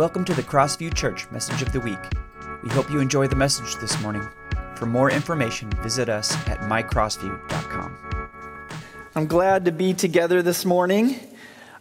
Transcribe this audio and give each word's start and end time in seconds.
Welcome 0.00 0.24
to 0.24 0.32
the 0.32 0.42
Crossview 0.42 0.94
Church 0.94 1.30
Message 1.30 1.60
of 1.60 1.72
the 1.72 1.80
Week. 1.80 1.98
We 2.62 2.70
hope 2.70 2.90
you 2.90 3.00
enjoy 3.00 3.26
the 3.26 3.36
message 3.36 3.76
this 3.82 4.00
morning. 4.00 4.26
For 4.74 4.86
more 4.86 5.10
information, 5.10 5.68
visit 5.82 6.08
us 6.08 6.34
at 6.48 6.60
mycrossview.com. 6.60 8.78
I'm 9.14 9.26
glad 9.26 9.66
to 9.66 9.72
be 9.72 9.92
together 9.92 10.40
this 10.40 10.64
morning. 10.64 11.20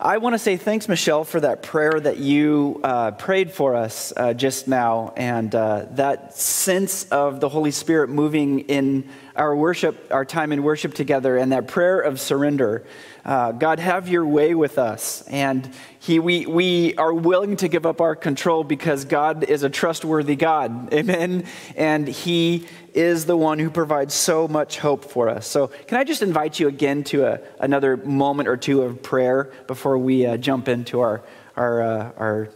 I 0.01 0.17
want 0.17 0.33
to 0.33 0.39
say 0.39 0.57
thanks, 0.57 0.89
Michelle, 0.89 1.23
for 1.23 1.39
that 1.39 1.63
prayer 1.63 1.97
that 1.97 2.17
you 2.17 2.81
uh, 2.83 3.11
prayed 3.11 3.53
for 3.53 3.73
us 3.73 4.11
uh, 4.17 4.33
just 4.33 4.67
now, 4.67 5.13
and 5.15 5.55
uh, 5.55 5.85
that 5.91 6.35
sense 6.35 7.05
of 7.05 7.39
the 7.39 7.47
Holy 7.47 7.71
Spirit 7.71 8.09
moving 8.09 8.67
in 8.67 9.07
our 9.39 9.55
worship, 9.55 10.11
our 10.11 10.25
time 10.25 10.51
in 10.51 10.63
worship 10.63 10.93
together, 10.93 11.37
and 11.37 11.53
that 11.53 11.67
prayer 11.67 12.01
of 12.01 12.19
surrender. 12.19 12.85
Uh, 13.23 13.53
God, 13.53 13.79
have 13.79 14.09
your 14.09 14.25
way 14.25 14.53
with 14.53 14.77
us. 14.77 15.21
And 15.29 15.73
he, 15.99 16.19
we, 16.19 16.45
we 16.45 16.93
are 16.95 17.13
willing 17.13 17.55
to 17.57 17.69
give 17.69 17.85
up 17.85 18.01
our 18.01 18.17
control 18.17 18.65
because 18.65 19.05
God 19.05 19.45
is 19.45 19.63
a 19.63 19.69
trustworthy 19.69 20.35
God. 20.35 20.93
Amen. 20.93 21.45
And 21.77 22.07
He 22.07 22.67
is 22.93 23.25
the 23.25 23.37
one 23.37 23.59
who 23.59 23.69
provides 23.69 24.13
so 24.13 24.47
much 24.47 24.77
hope 24.77 25.05
for 25.05 25.29
us. 25.29 25.47
So, 25.47 25.67
can 25.67 25.97
I 25.97 26.03
just 26.03 26.21
invite 26.21 26.59
you 26.59 26.67
again 26.67 27.05
to 27.05 27.25
a, 27.25 27.39
another 27.59 27.95
moment 27.95 28.49
or 28.49 28.57
two 28.57 28.81
of 28.81 29.01
prayer 29.01 29.53
before 29.67 29.97
we 29.97 30.25
uh, 30.25 30.35
jump 30.35 30.67
into 30.67 30.99
our, 30.99 31.21
our, 31.55 31.81
uh, 31.81 32.11
our 32.17 32.49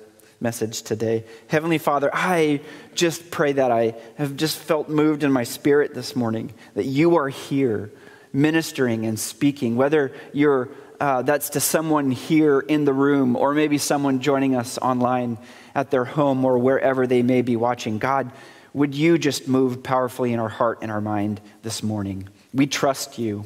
message 0.43 0.83
today? 0.83 1.23
Heavenly 1.47 1.77
Father, 1.79 2.11
I 2.13 2.61
just 2.93 3.31
pray 3.31 3.53
that 3.53 3.71
I 3.71 3.95
have 4.17 4.35
just 4.35 4.57
felt 4.57 4.89
moved 4.89 5.23
in 5.23 5.31
my 5.31 5.43
spirit 5.43 5.95
this 5.95 6.15
morning 6.15 6.53
that 6.75 6.85
you 6.85 7.15
are 7.15 7.29
here 7.29 7.91
ministering 8.33 9.05
and 9.05 9.19
speaking, 9.19 9.75
whether 9.75 10.11
you're 10.33 10.69
uh, 10.99 11.21
that's 11.21 11.49
to 11.51 11.59
someone 11.59 12.11
here 12.11 12.59
in 12.59 12.85
the 12.85 12.93
room 12.93 13.35
or 13.35 13.53
maybe 13.53 13.77
someone 13.77 14.21
joining 14.21 14.55
us 14.55 14.77
online 14.77 15.37
at 15.75 15.91
their 15.91 16.05
home 16.05 16.45
or 16.45 16.57
wherever 16.57 17.07
they 17.07 17.21
may 17.21 17.41
be 17.41 17.55
watching. 17.55 17.97
God, 17.97 18.31
would 18.73 18.95
you 18.95 19.17
just 19.17 19.47
move 19.47 19.83
powerfully 19.83 20.33
in 20.33 20.39
our 20.39 20.49
heart 20.49 20.79
and 20.81 20.91
our 20.91 21.01
mind 21.01 21.41
this 21.61 21.83
morning? 21.83 22.29
We 22.53 22.67
trust 22.67 23.17
you. 23.17 23.45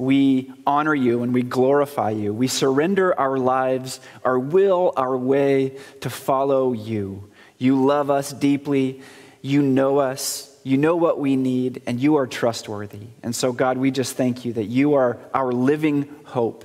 We 0.00 0.50
honor 0.66 0.94
you 0.94 1.22
and 1.22 1.34
we 1.34 1.42
glorify 1.42 2.10
you. 2.10 2.32
We 2.32 2.48
surrender 2.48 3.18
our 3.20 3.36
lives, 3.36 4.00
our 4.24 4.38
will, 4.38 4.94
our 4.96 5.14
way 5.14 5.76
to 6.00 6.08
follow 6.08 6.72
you. 6.72 7.30
You 7.58 7.84
love 7.84 8.08
us 8.10 8.32
deeply. 8.32 9.02
You 9.42 9.60
know 9.60 9.98
us. 9.98 10.58
You 10.62 10.78
know 10.78 10.96
what 10.96 11.18
we 11.18 11.36
need, 11.36 11.82
and 11.86 12.00
you 12.00 12.16
are 12.16 12.26
trustworthy. 12.26 13.08
And 13.22 13.36
so, 13.36 13.52
God, 13.52 13.76
we 13.76 13.90
just 13.90 14.16
thank 14.16 14.44
you 14.46 14.54
that 14.54 14.64
you 14.64 14.94
are 14.94 15.18
our 15.34 15.52
living 15.52 16.08
hope. 16.24 16.64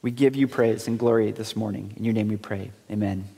We 0.00 0.10
give 0.10 0.34
you 0.34 0.48
praise 0.48 0.88
and 0.88 0.98
glory 0.98 1.32
this 1.32 1.54
morning. 1.54 1.92
In 1.96 2.04
your 2.04 2.14
name 2.14 2.28
we 2.28 2.36
pray. 2.38 2.72
Amen. 2.90 3.28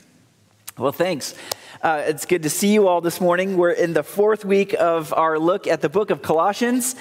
Well, 0.79 0.93
thanks. 0.93 1.35
Uh, 1.83 2.05
it's 2.07 2.25
good 2.25 2.45
to 2.45 2.51
see 2.51 2.73
you 2.73 2.87
all 2.87 3.01
this 3.01 3.21
morning. 3.21 3.57
We're 3.57 3.73
in 3.73 3.95
the 3.95 4.05
fourth 4.05 4.45
week 4.45 4.75
of 4.79 5.13
our 5.13 5.39
look 5.39 5.67
at 5.67 5.81
the 5.81 5.89
book 5.89 6.11
of 6.11 6.23
Colossians. 6.23 6.95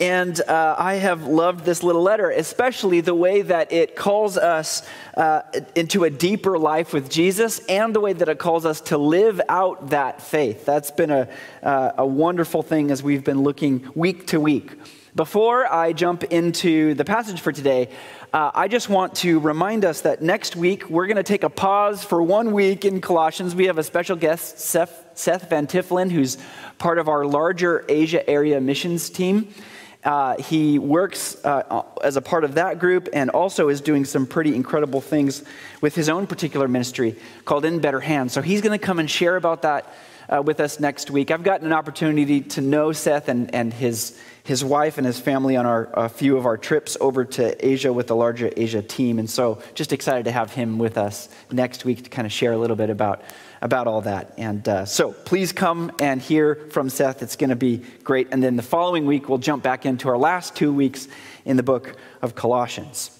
And 0.00 0.40
uh, 0.40 0.74
I 0.76 0.94
have 0.94 1.26
loved 1.26 1.64
this 1.64 1.84
little 1.84 2.02
letter, 2.02 2.30
especially 2.30 3.00
the 3.00 3.14
way 3.14 3.42
that 3.42 3.72
it 3.72 3.94
calls 3.94 4.36
us 4.36 4.86
uh, 5.16 5.42
into 5.76 6.02
a 6.02 6.10
deeper 6.10 6.58
life 6.58 6.92
with 6.92 7.08
Jesus 7.08 7.60
and 7.66 7.94
the 7.94 8.00
way 8.00 8.12
that 8.12 8.28
it 8.28 8.38
calls 8.38 8.66
us 8.66 8.80
to 8.82 8.98
live 8.98 9.40
out 9.48 9.90
that 9.90 10.20
faith. 10.20 10.64
That's 10.64 10.90
been 10.90 11.10
a, 11.10 11.28
uh, 11.62 11.92
a 11.98 12.06
wonderful 12.06 12.62
thing 12.62 12.90
as 12.90 13.04
we've 13.04 13.22
been 13.22 13.42
looking 13.42 13.88
week 13.94 14.26
to 14.28 14.40
week. 14.40 14.72
Before 15.14 15.72
I 15.72 15.92
jump 15.92 16.24
into 16.24 16.94
the 16.94 17.04
passage 17.04 17.40
for 17.40 17.52
today, 17.52 17.88
uh, 18.32 18.50
I 18.52 18.66
just 18.66 18.88
want 18.88 19.14
to 19.16 19.38
remind 19.38 19.84
us 19.84 20.00
that 20.00 20.20
next 20.20 20.56
week 20.56 20.90
we're 20.90 21.06
going 21.06 21.18
to 21.18 21.22
take 21.22 21.44
a 21.44 21.48
pause 21.48 22.02
for 22.02 22.20
one 22.20 22.50
week 22.50 22.84
in 22.84 23.00
Colossians. 23.00 23.54
We 23.54 23.66
have 23.66 23.78
a 23.78 23.84
special 23.84 24.16
guest, 24.16 24.58
Seth, 24.58 25.06
Seth 25.14 25.50
Van 25.50 25.68
Tiffelen, 25.68 26.10
who's 26.10 26.36
part 26.78 26.98
of 26.98 27.08
our 27.08 27.24
larger 27.24 27.84
Asia 27.88 28.28
area 28.28 28.60
missions 28.60 29.08
team. 29.08 29.54
Uh, 30.04 30.36
he 30.36 30.78
works 30.78 31.42
uh, 31.44 31.82
as 32.02 32.16
a 32.16 32.20
part 32.20 32.44
of 32.44 32.54
that 32.54 32.78
group 32.78 33.08
and 33.14 33.30
also 33.30 33.68
is 33.70 33.80
doing 33.80 34.04
some 34.04 34.26
pretty 34.26 34.54
incredible 34.54 35.00
things 35.00 35.42
with 35.80 35.94
his 35.94 36.10
own 36.10 36.26
particular 36.26 36.68
ministry 36.68 37.16
called 37.46 37.64
In 37.64 37.78
Better 37.78 38.00
Hands. 38.00 38.30
So 38.30 38.42
he's 38.42 38.60
going 38.60 38.78
to 38.78 38.84
come 38.84 38.98
and 38.98 39.10
share 39.10 39.36
about 39.36 39.62
that 39.62 39.94
uh, 40.28 40.42
with 40.42 40.60
us 40.60 40.78
next 40.78 41.10
week. 41.10 41.30
I've 41.30 41.42
gotten 41.42 41.66
an 41.66 41.72
opportunity 41.72 42.42
to 42.42 42.60
know 42.60 42.92
Seth 42.92 43.28
and, 43.28 43.54
and 43.54 43.72
his, 43.72 44.20
his 44.44 44.62
wife 44.62 44.98
and 44.98 45.06
his 45.06 45.18
family 45.18 45.56
on 45.56 45.64
our, 45.64 45.88
a 45.94 46.08
few 46.08 46.36
of 46.36 46.44
our 46.44 46.58
trips 46.58 46.98
over 47.00 47.24
to 47.24 47.66
Asia 47.66 47.90
with 47.90 48.08
the 48.08 48.14
larger 48.14 48.50
Asia 48.54 48.82
team. 48.82 49.18
And 49.18 49.28
so 49.28 49.60
just 49.74 49.90
excited 49.92 50.26
to 50.26 50.32
have 50.32 50.52
him 50.52 50.78
with 50.78 50.98
us 50.98 51.30
next 51.50 51.86
week 51.86 52.04
to 52.04 52.10
kind 52.10 52.26
of 52.26 52.32
share 52.32 52.52
a 52.52 52.58
little 52.58 52.76
bit 52.76 52.90
about 52.90 53.22
about 53.62 53.86
all 53.86 54.02
that. 54.02 54.34
And 54.36 54.68
uh, 54.68 54.84
so 54.84 55.12
please 55.12 55.50
come 55.50 55.90
and 55.98 56.20
hear 56.20 56.56
from 56.70 56.90
Seth. 56.90 57.22
It's 57.22 57.36
going 57.36 57.48
to 57.48 57.56
be 57.56 57.82
great. 58.02 58.28
And 58.30 58.42
then 58.42 58.56
the 58.56 58.62
following 58.62 59.06
week, 59.06 59.30
we'll 59.30 59.38
jump 59.38 59.62
back 59.62 59.86
into 59.86 60.10
our 60.10 60.18
last 60.18 60.54
two 60.54 60.70
weeks 60.70 61.08
in 61.46 61.56
the 61.56 61.62
book 61.62 61.96
of 62.20 62.34
Colossians. 62.34 63.18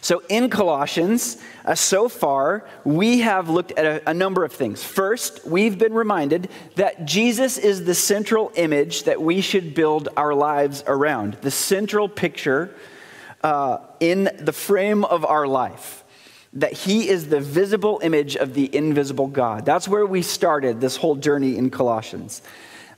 So, 0.00 0.22
in 0.28 0.50
Colossians, 0.50 1.38
uh, 1.64 1.74
so 1.74 2.08
far, 2.08 2.66
we 2.84 3.20
have 3.20 3.48
looked 3.48 3.72
at 3.72 3.84
a, 3.84 4.10
a, 4.10 4.14
number 4.14 4.44
of 4.44 4.52
things. 4.52 4.82
First, 4.82 5.44
we've 5.46 5.78
been 5.78 5.94
reminded 5.94 6.48
that 6.76 7.04
Jesus 7.04 7.58
is 7.58 7.84
the 7.84 7.94
central 7.94 8.52
image 8.54 9.04
that 9.04 9.20
we 9.20 9.40
should 9.40 9.74
build 9.74 10.08
our 10.16 10.34
lives 10.34 10.84
around, 10.86 11.34
the 11.42 11.50
central 11.50 12.08
picture 12.08 12.74
uh, 13.42 13.78
in 13.98 14.30
the 14.38 14.52
frame 14.52 15.04
of 15.04 15.24
our 15.24 15.46
life 15.46 16.04
that 16.52 16.72
he 16.72 17.08
is 17.08 17.28
the 17.28 17.40
visible 17.40 18.00
image 18.02 18.34
of 18.34 18.54
the 18.54 18.74
invisible 18.74 19.26
God. 19.26 19.66
That's 19.66 19.86
where 19.86 20.06
we 20.06 20.22
started 20.22 20.80
this 20.80 20.96
whole 20.96 21.14
journey 21.14 21.56
in 21.56 21.68
Colossians. 21.68 22.40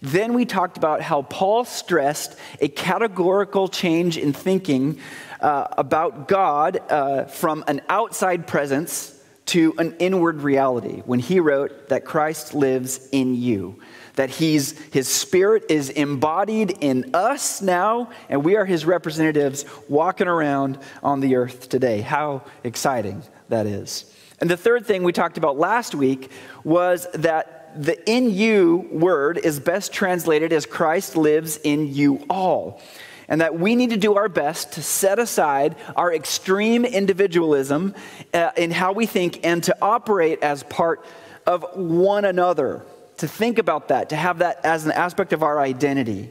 Then 0.00 0.32
we 0.32 0.44
talked 0.44 0.76
about 0.76 1.00
how 1.00 1.22
Paul 1.22 1.64
stressed 1.64 2.38
a 2.60 2.68
categorical 2.68 3.66
change 3.66 4.16
in 4.16 4.32
thinking 4.32 5.00
uh, 5.40 5.68
about 5.72 6.28
God 6.28 6.80
uh, 6.88 7.24
from 7.24 7.64
an 7.66 7.80
outside 7.88 8.46
presence 8.46 9.14
to 9.46 9.74
an 9.78 9.96
inward 9.98 10.42
reality 10.42 11.02
when 11.06 11.20
he 11.20 11.40
wrote 11.40 11.88
that 11.88 12.04
Christ 12.04 12.54
lives 12.54 13.08
in 13.12 13.34
you 13.34 13.80
that 14.18 14.30
he's, 14.30 14.76
his 14.92 15.06
spirit 15.06 15.62
is 15.68 15.90
embodied 15.90 16.78
in 16.80 17.14
us 17.14 17.62
now, 17.62 18.10
and 18.28 18.44
we 18.44 18.56
are 18.56 18.64
his 18.64 18.84
representatives 18.84 19.64
walking 19.88 20.26
around 20.26 20.76
on 21.04 21.20
the 21.20 21.36
earth 21.36 21.68
today. 21.68 22.00
How 22.00 22.42
exciting 22.64 23.22
that 23.48 23.66
is. 23.66 24.12
And 24.40 24.50
the 24.50 24.56
third 24.56 24.86
thing 24.86 25.04
we 25.04 25.12
talked 25.12 25.38
about 25.38 25.56
last 25.56 25.94
week 25.94 26.32
was 26.64 27.06
that 27.14 27.80
the 27.80 28.10
in 28.10 28.32
you 28.32 28.88
word 28.90 29.38
is 29.38 29.60
best 29.60 29.92
translated 29.92 30.52
as 30.52 30.66
Christ 30.66 31.16
lives 31.16 31.56
in 31.62 31.94
you 31.94 32.26
all. 32.28 32.82
And 33.28 33.40
that 33.42 33.58
we 33.58 33.76
need 33.76 33.90
to 33.90 33.96
do 33.96 34.14
our 34.14 34.28
best 34.28 34.72
to 34.72 34.82
set 34.82 35.18
aside 35.18 35.76
our 35.96 36.12
extreme 36.12 36.84
individualism 36.84 37.94
uh, 38.32 38.50
in 38.56 38.70
how 38.70 38.92
we 38.92 39.04
think 39.04 39.40
and 39.44 39.62
to 39.64 39.76
operate 39.82 40.42
as 40.42 40.62
part 40.62 41.04
of 41.46 41.64
one 41.74 42.24
another. 42.24 42.82
To 43.18 43.28
think 43.28 43.58
about 43.58 43.88
that, 43.88 44.10
to 44.10 44.16
have 44.16 44.38
that 44.38 44.64
as 44.64 44.86
an 44.86 44.92
aspect 44.92 45.32
of 45.32 45.42
our 45.42 45.58
identity 45.60 46.30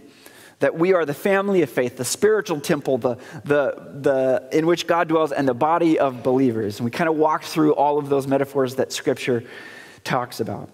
that 0.60 0.76
we 0.76 0.94
are 0.94 1.06
the 1.06 1.14
family 1.14 1.62
of 1.62 1.70
faith, 1.70 1.98
the 1.98 2.06
spiritual 2.06 2.60
temple, 2.60 2.98
the, 2.98 3.16
the, 3.46 3.92
the, 4.02 4.50
in 4.52 4.66
which 4.66 4.88
God 4.88 5.08
dwells, 5.08 5.32
and 5.32 5.48
the 5.48 5.54
body 5.54 6.00
of 6.00 6.24
believers. 6.24 6.80
And 6.80 6.86
we 6.86 6.92
kind 6.92 7.10
of 7.10 7.16
walked 7.16 7.46
through 7.46 7.76
all 7.76 8.00
of 8.00 8.10
those 8.10 8.26
metaphors 8.26 8.76
that 8.76 8.92
Scripture 8.92 9.44
talks 10.04 10.40
about. 10.40 10.70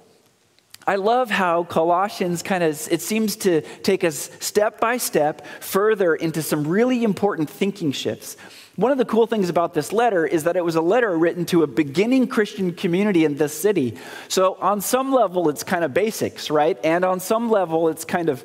I 0.85 0.95
love 0.95 1.29
how 1.29 1.63
Colossians 1.63 2.44
kind 2.44 2.63
of, 2.63 2.88
it 2.91 3.01
seems 3.01 3.35
to 3.38 3.61
take 3.81 4.03
us 4.03 4.29
step 4.39 4.79
by 4.79 4.97
step 4.97 5.45
further 5.61 6.16
into 6.16 6.41
some 6.41 6.67
really 6.67 7.03
important 7.03 7.49
thinking 7.49 7.91
shifts. 7.91 8.35
One 8.75 8.91
of 8.91 8.97
the 8.97 9.05
cool 9.05 9.27
things 9.27 9.49
about 9.49 9.75
this 9.75 9.94
letter 9.94 10.25
is 10.25 10.45
that 10.45 10.55
it 10.55 10.66
was 10.66 10.75
a 10.75 10.81
letter 10.81 11.16
written 11.16 11.45
to 11.45 11.61
a 11.61 11.67
beginning 11.67 12.27
Christian 12.27 12.74
community 12.74 13.24
in 13.24 13.38
this 13.38 13.53
city. 13.53 13.97
So, 14.30 14.56
on 14.56 14.81
some 14.81 15.13
level, 15.13 15.47
it's 15.50 15.63
kind 15.63 15.83
of 15.83 15.94
basics, 15.94 16.50
right? 16.50 16.75
And 16.83 17.06
on 17.06 17.19
some 17.19 17.51
level, 17.51 17.88
it's 17.88 18.03
kind 18.03 18.29
of 18.29 18.44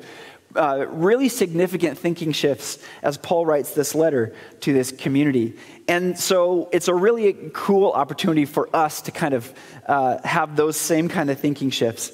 uh, 0.59 0.85
really 0.89 1.29
significant 1.29 1.97
thinking 1.97 2.33
shifts 2.33 2.79
as 3.01 3.17
Paul 3.17 3.45
writes 3.45 3.73
this 3.73 3.95
letter 3.95 4.35
to 4.59 4.73
this 4.73 4.91
community. 4.91 5.57
And 5.87 6.19
so 6.19 6.69
it's 6.73 6.89
a 6.89 6.93
really 6.93 7.49
cool 7.53 7.91
opportunity 7.91 8.45
for 8.45 8.69
us 8.75 9.01
to 9.03 9.11
kind 9.11 9.33
of 9.33 9.53
uh, 9.87 10.17
have 10.25 10.57
those 10.57 10.75
same 10.75 11.07
kind 11.07 11.29
of 11.29 11.39
thinking 11.39 11.69
shifts, 11.69 12.11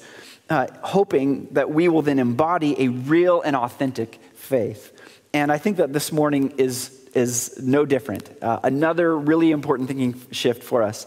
uh, 0.48 0.68
hoping 0.82 1.48
that 1.52 1.70
we 1.70 1.88
will 1.88 2.02
then 2.02 2.20
embody 2.20 2.84
a 2.84 2.88
real 2.88 3.42
and 3.42 3.56
authentic 3.56 4.20
faith. 4.34 4.92
And 5.34 5.50
I 5.50 5.58
think 5.58 5.78
that 5.78 5.92
this 5.92 6.12
morning 6.12 6.54
is, 6.56 6.90
is 7.14 7.60
no 7.60 7.84
different. 7.84 8.30
Uh, 8.40 8.60
another 8.62 9.18
really 9.18 9.50
important 9.50 9.88
thinking 9.88 10.14
shift 10.30 10.62
for 10.62 10.82
us 10.82 11.06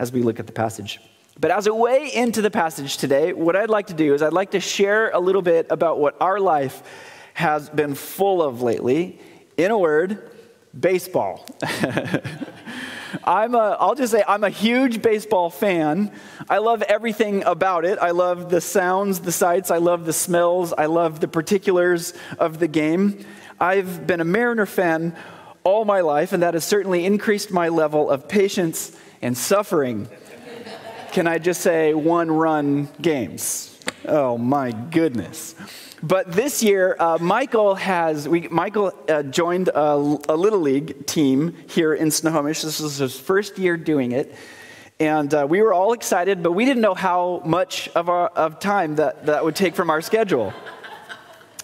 as 0.00 0.12
we 0.12 0.22
look 0.22 0.40
at 0.40 0.46
the 0.46 0.52
passage. 0.52 0.98
But 1.40 1.50
as 1.50 1.66
a 1.66 1.74
way 1.74 2.10
into 2.12 2.42
the 2.42 2.50
passage 2.50 2.98
today, 2.98 3.32
what 3.32 3.56
I'd 3.56 3.70
like 3.70 3.86
to 3.86 3.94
do 3.94 4.12
is 4.12 4.20
I'd 4.20 4.34
like 4.34 4.50
to 4.50 4.60
share 4.60 5.08
a 5.08 5.18
little 5.18 5.40
bit 5.40 5.68
about 5.70 5.98
what 5.98 6.20
our 6.20 6.38
life 6.38 6.82
has 7.32 7.70
been 7.70 7.94
full 7.94 8.42
of 8.42 8.60
lately. 8.60 9.18
In 9.56 9.70
a 9.70 9.78
word, 9.78 10.30
baseball. 10.78 11.46
I'm 13.24 13.54
a, 13.54 13.76
I'll 13.80 13.94
just 13.94 14.12
say 14.12 14.22
I'm 14.28 14.44
a 14.44 14.50
huge 14.50 15.00
baseball 15.00 15.48
fan. 15.48 16.12
I 16.50 16.58
love 16.58 16.82
everything 16.82 17.42
about 17.44 17.86
it. 17.86 17.98
I 17.98 18.10
love 18.10 18.50
the 18.50 18.60
sounds, 18.60 19.20
the 19.20 19.32
sights, 19.32 19.70
I 19.70 19.78
love 19.78 20.04
the 20.04 20.12
smells, 20.12 20.74
I 20.74 20.86
love 20.86 21.20
the 21.20 21.28
particulars 21.28 22.12
of 22.38 22.58
the 22.58 22.68
game. 22.68 23.24
I've 23.58 24.06
been 24.06 24.20
a 24.20 24.24
Mariner 24.24 24.66
fan 24.66 25.16
all 25.64 25.86
my 25.86 26.00
life, 26.02 26.34
and 26.34 26.42
that 26.42 26.52
has 26.52 26.64
certainly 26.64 27.06
increased 27.06 27.50
my 27.50 27.68
level 27.68 28.10
of 28.10 28.28
patience 28.28 28.94
and 29.22 29.36
suffering. 29.36 30.06
Can 31.12 31.26
I 31.26 31.38
just 31.38 31.60
say 31.60 31.92
one 31.92 32.30
run 32.30 32.88
games? 33.02 33.76
Oh 34.06 34.38
my 34.38 34.70
goodness. 34.70 35.56
But 36.04 36.30
this 36.30 36.62
year, 36.62 36.94
uh, 37.00 37.18
Michael 37.20 37.74
has, 37.74 38.28
we, 38.28 38.46
Michael 38.46 38.92
uh, 39.08 39.24
joined 39.24 39.68
a, 39.68 39.94
a, 40.28 40.36
Little 40.36 40.60
League 40.60 41.06
team 41.06 41.56
here 41.68 41.94
in 41.94 42.12
Snohomish. 42.12 42.62
This 42.62 42.78
was 42.78 42.98
his 42.98 43.18
first 43.18 43.58
year 43.58 43.76
doing 43.76 44.12
it. 44.12 44.32
And 45.00 45.34
uh, 45.34 45.48
we 45.50 45.60
were 45.62 45.74
all 45.74 45.94
excited, 45.94 46.44
but 46.44 46.52
we 46.52 46.64
didn't 46.64 46.82
know 46.82 46.94
how 46.94 47.42
much 47.44 47.88
of, 47.96 48.08
our, 48.08 48.28
of 48.28 48.60
time 48.60 48.94
that, 48.96 49.26
that 49.26 49.44
would 49.44 49.56
take 49.56 49.74
from 49.74 49.90
our 49.90 50.00
schedule. 50.00 50.54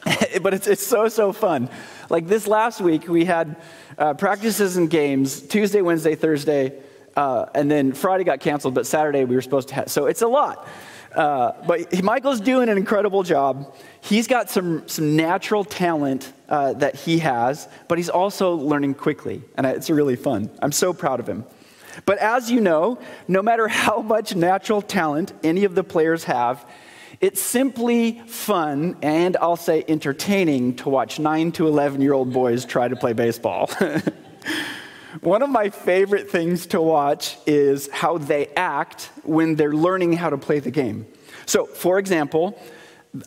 but 0.42 0.54
it's, 0.54 0.66
it's 0.66 0.84
so, 0.84 1.06
so 1.06 1.32
fun. 1.32 1.70
Like 2.10 2.26
this 2.26 2.48
last 2.48 2.80
week, 2.80 3.06
we 3.06 3.24
had 3.24 3.54
uh, 3.96 4.14
practices 4.14 4.76
and 4.76 4.90
games 4.90 5.40
Tuesday, 5.40 5.82
Wednesday, 5.82 6.16
Thursday, 6.16 6.72
uh, 7.16 7.46
and 7.54 7.70
then 7.70 7.92
Friday 7.92 8.24
got 8.24 8.40
canceled, 8.40 8.74
but 8.74 8.86
Saturday 8.86 9.24
we 9.24 9.34
were 9.34 9.42
supposed 9.42 9.68
to 9.68 9.74
have. 9.74 9.90
So 9.90 10.06
it's 10.06 10.22
a 10.22 10.28
lot. 10.28 10.68
Uh, 11.14 11.52
but 11.66 12.02
Michael's 12.02 12.40
doing 12.40 12.68
an 12.68 12.76
incredible 12.76 13.22
job. 13.22 13.74
He's 14.02 14.26
got 14.26 14.50
some, 14.50 14.86
some 14.86 15.16
natural 15.16 15.64
talent 15.64 16.30
uh, 16.48 16.74
that 16.74 16.94
he 16.94 17.18
has, 17.20 17.68
but 17.88 17.96
he's 17.96 18.10
also 18.10 18.54
learning 18.54 18.94
quickly, 18.94 19.42
and 19.56 19.66
it's 19.66 19.88
really 19.88 20.16
fun. 20.16 20.50
I'm 20.60 20.72
so 20.72 20.92
proud 20.92 21.20
of 21.20 21.26
him. 21.26 21.46
But 22.04 22.18
as 22.18 22.50
you 22.50 22.60
know, 22.60 22.98
no 23.26 23.42
matter 23.42 23.66
how 23.66 24.02
much 24.02 24.36
natural 24.36 24.82
talent 24.82 25.32
any 25.42 25.64
of 25.64 25.74
the 25.74 25.82
players 25.82 26.24
have, 26.24 26.66
it's 27.22 27.40
simply 27.40 28.20
fun 28.26 28.98
and 29.00 29.38
I'll 29.38 29.56
say 29.56 29.82
entertaining 29.88 30.76
to 30.76 30.90
watch 30.90 31.18
9 31.18 31.52
to 31.52 31.66
11 31.66 32.02
year 32.02 32.12
old 32.12 32.30
boys 32.30 32.66
try 32.66 32.88
to 32.88 32.96
play 32.96 33.14
baseball. 33.14 33.70
One 35.20 35.42
of 35.42 35.50
my 35.50 35.70
favorite 35.70 36.30
things 36.30 36.66
to 36.66 36.80
watch 36.80 37.36
is 37.46 37.88
how 37.92 38.18
they 38.18 38.48
act 38.56 39.10
when 39.22 39.54
they're 39.56 39.72
learning 39.72 40.14
how 40.14 40.30
to 40.30 40.38
play 40.38 40.58
the 40.58 40.70
game. 40.70 41.06
So, 41.46 41.66
for 41.66 41.98
example, 41.98 42.58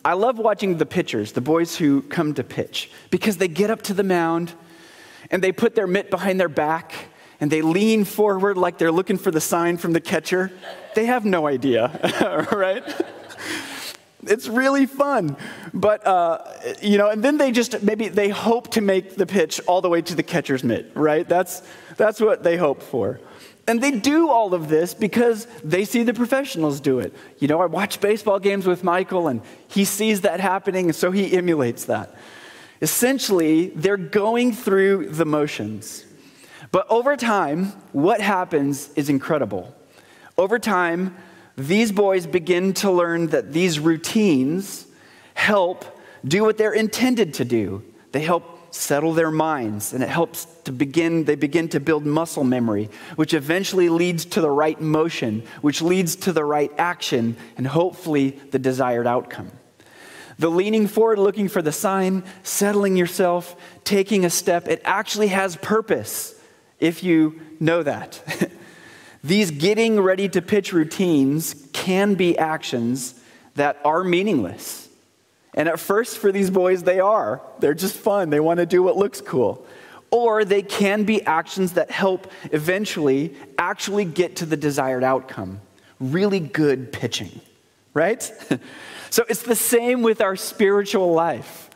I 0.04 0.12
love 0.12 0.38
watching 0.38 0.76
the 0.76 0.86
pitchers, 0.86 1.32
the 1.32 1.40
boys 1.40 1.76
who 1.76 2.02
come 2.02 2.34
to 2.34 2.44
pitch, 2.44 2.90
because 3.10 3.38
they 3.38 3.48
get 3.48 3.70
up 3.70 3.82
to 3.82 3.94
the 3.94 4.04
mound 4.04 4.52
and 5.30 5.42
they 5.42 5.52
put 5.52 5.74
their 5.74 5.86
mitt 5.86 6.10
behind 6.10 6.38
their 6.38 6.48
back 6.48 6.92
and 7.40 7.50
they 7.50 7.62
lean 7.62 8.04
forward 8.04 8.58
like 8.58 8.78
they're 8.78 8.92
looking 8.92 9.16
for 9.16 9.30
the 9.30 9.40
sign 9.40 9.78
from 9.78 9.92
the 9.92 10.00
catcher. 10.00 10.52
They 10.94 11.06
have 11.06 11.24
no 11.24 11.46
idea, 11.46 12.48
right? 12.52 12.84
It's 14.24 14.48
really 14.48 14.86
fun. 14.86 15.36
But, 15.72 16.06
uh, 16.06 16.44
you 16.82 16.98
know, 16.98 17.08
and 17.08 17.22
then 17.22 17.38
they 17.38 17.52
just 17.52 17.82
maybe 17.82 18.08
they 18.08 18.28
hope 18.28 18.70
to 18.72 18.80
make 18.80 19.16
the 19.16 19.26
pitch 19.26 19.60
all 19.66 19.80
the 19.80 19.88
way 19.88 20.02
to 20.02 20.14
the 20.14 20.22
catcher's 20.22 20.62
mitt, 20.62 20.90
right? 20.94 21.28
That's, 21.28 21.62
that's 21.96 22.20
what 22.20 22.42
they 22.42 22.56
hope 22.56 22.82
for. 22.82 23.20
And 23.66 23.80
they 23.80 23.92
do 23.92 24.28
all 24.28 24.52
of 24.52 24.68
this 24.68 24.94
because 24.94 25.46
they 25.62 25.84
see 25.84 26.02
the 26.02 26.14
professionals 26.14 26.80
do 26.80 26.98
it. 26.98 27.14
You 27.38 27.48
know, 27.48 27.60
I 27.60 27.66
watch 27.66 28.00
baseball 28.00 28.40
games 28.40 28.66
with 28.66 28.82
Michael 28.82 29.28
and 29.28 29.42
he 29.68 29.84
sees 29.84 30.22
that 30.22 30.40
happening, 30.40 30.86
and 30.86 30.94
so 30.94 31.10
he 31.10 31.36
emulates 31.36 31.84
that. 31.84 32.14
Essentially, 32.82 33.68
they're 33.68 33.96
going 33.96 34.52
through 34.52 35.10
the 35.10 35.24
motions. 35.24 36.04
But 36.72 36.86
over 36.88 37.16
time, 37.16 37.66
what 37.92 38.20
happens 38.20 38.90
is 38.94 39.08
incredible. 39.08 39.74
Over 40.38 40.58
time, 40.58 41.16
these 41.68 41.92
boys 41.92 42.26
begin 42.26 42.72
to 42.74 42.90
learn 42.90 43.28
that 43.28 43.52
these 43.52 43.78
routines 43.78 44.86
help 45.34 45.84
do 46.24 46.42
what 46.42 46.58
they're 46.58 46.72
intended 46.72 47.34
to 47.34 47.44
do. 47.44 47.82
They 48.12 48.20
help 48.20 48.58
settle 48.72 49.12
their 49.12 49.30
minds 49.30 49.92
and 49.92 50.02
it 50.02 50.08
helps 50.08 50.44
to 50.64 50.72
begin 50.72 51.24
they 51.24 51.34
begin 51.34 51.68
to 51.68 51.80
build 51.80 52.06
muscle 52.06 52.44
memory 52.44 52.88
which 53.16 53.34
eventually 53.34 53.88
leads 53.88 54.24
to 54.24 54.40
the 54.40 54.50
right 54.50 54.80
motion 54.80 55.42
which 55.60 55.82
leads 55.82 56.14
to 56.14 56.32
the 56.32 56.44
right 56.44 56.70
action 56.78 57.36
and 57.56 57.66
hopefully 57.66 58.30
the 58.52 58.60
desired 58.60 59.08
outcome 59.08 59.50
the 60.38 60.48
leaning 60.48 60.86
forward 60.86 61.18
looking 61.18 61.48
for 61.48 61.60
the 61.62 61.72
sign 61.72 62.22
settling 62.44 62.96
yourself 62.96 63.56
taking 63.82 64.24
a 64.24 64.30
step 64.30 64.68
it 64.68 64.80
actually 64.84 65.28
has 65.28 65.56
purpose 65.56 66.40
if 66.78 67.02
you 67.02 67.40
know 67.58 67.82
that 67.82 68.22
These 69.22 69.50
getting 69.50 70.00
ready 70.00 70.28
to 70.30 70.40
pitch 70.40 70.72
routines 70.72 71.66
can 71.72 72.14
be 72.14 72.38
actions 72.38 73.14
that 73.54 73.78
are 73.84 74.02
meaningless. 74.02 74.88
And 75.54 75.68
at 75.68 75.80
first, 75.80 76.18
for 76.18 76.32
these 76.32 76.50
boys, 76.50 76.84
they 76.84 77.00
are. 77.00 77.42
They're 77.58 77.74
just 77.74 77.96
fun. 77.96 78.30
They 78.30 78.40
want 78.40 78.58
to 78.58 78.66
do 78.66 78.82
what 78.82 78.96
looks 78.96 79.20
cool. 79.20 79.66
Or 80.10 80.44
they 80.44 80.62
can 80.62 81.04
be 81.04 81.22
actions 81.22 81.74
that 81.74 81.90
help 81.90 82.30
eventually 82.52 83.34
actually 83.58 84.04
get 84.04 84.36
to 84.36 84.46
the 84.46 84.56
desired 84.56 85.04
outcome. 85.04 85.60
Really 85.98 86.40
good 86.40 86.92
pitching, 86.92 87.40
right? 87.94 88.22
so 89.10 89.24
it's 89.28 89.42
the 89.42 89.56
same 89.56 90.02
with 90.02 90.20
our 90.20 90.36
spiritual 90.36 91.12
life. 91.12 91.68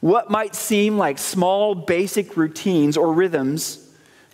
What 0.00 0.30
might 0.30 0.54
seem 0.54 0.96
like 0.96 1.18
small, 1.18 1.74
basic 1.74 2.36
routines 2.36 2.96
or 2.96 3.12
rhythms 3.12 3.79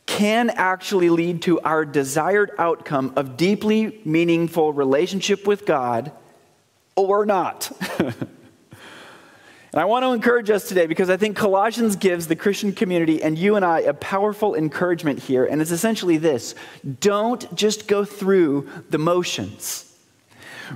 can 0.06 0.50
actually 0.50 1.10
lead 1.10 1.42
to 1.42 1.60
our 1.60 1.84
desired 1.84 2.52
outcome 2.58 3.12
of 3.16 3.36
deeply 3.36 4.00
meaningful 4.04 4.72
relationship 4.72 5.46
with 5.46 5.66
God 5.66 6.12
or 6.94 7.26
not. 7.26 7.70
and 7.98 8.14
I 9.74 9.84
want 9.84 10.04
to 10.04 10.12
encourage 10.12 10.48
us 10.48 10.68
today 10.68 10.86
because 10.86 11.10
I 11.10 11.16
think 11.16 11.36
Colossians 11.36 11.96
gives 11.96 12.28
the 12.28 12.36
Christian 12.36 12.72
community 12.72 13.22
and 13.22 13.36
you 13.36 13.56
and 13.56 13.64
I 13.64 13.80
a 13.80 13.92
powerful 13.92 14.54
encouragement 14.54 15.18
here, 15.18 15.44
and 15.44 15.60
it's 15.60 15.72
essentially 15.72 16.16
this 16.16 16.54
don't 17.00 17.52
just 17.54 17.88
go 17.88 18.04
through 18.04 18.68
the 18.88 18.98
motions. 18.98 19.82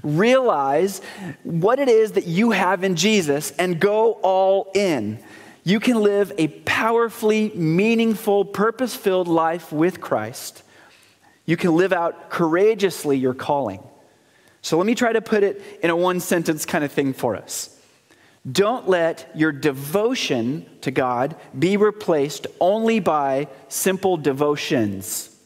Realize 0.02 1.00
what 1.42 1.80
it 1.80 1.88
is 1.88 2.12
that 2.12 2.26
you 2.26 2.52
have 2.52 2.84
in 2.84 2.94
Jesus 2.94 3.50
and 3.52 3.80
go 3.80 4.12
all 4.22 4.70
in 4.74 5.20
you 5.64 5.80
can 5.80 6.00
live 6.00 6.32
a 6.38 6.48
powerfully 6.48 7.50
meaningful, 7.54 8.44
purpose 8.44 8.94
filled 8.94 9.28
life 9.28 9.72
with 9.72 10.00
Christ. 10.00 10.62
You 11.44 11.56
can 11.56 11.76
live 11.76 11.92
out 11.92 12.30
courageously 12.30 13.18
your 13.18 13.34
calling. 13.34 13.82
So 14.62 14.76
let 14.76 14.86
me 14.86 14.94
try 14.94 15.12
to 15.12 15.20
put 15.20 15.42
it 15.42 15.62
in 15.82 15.90
a 15.90 15.96
one 15.96 16.20
sentence 16.20 16.64
kind 16.64 16.84
of 16.84 16.92
thing 16.92 17.12
for 17.12 17.36
us. 17.36 17.76
Don't 18.50 18.88
let 18.88 19.30
your 19.34 19.52
devotion 19.52 20.64
to 20.80 20.90
God 20.90 21.36
be 21.58 21.76
replaced 21.76 22.46
only 22.58 23.00
by 23.00 23.48
simple 23.68 24.16
devotions. 24.16 25.36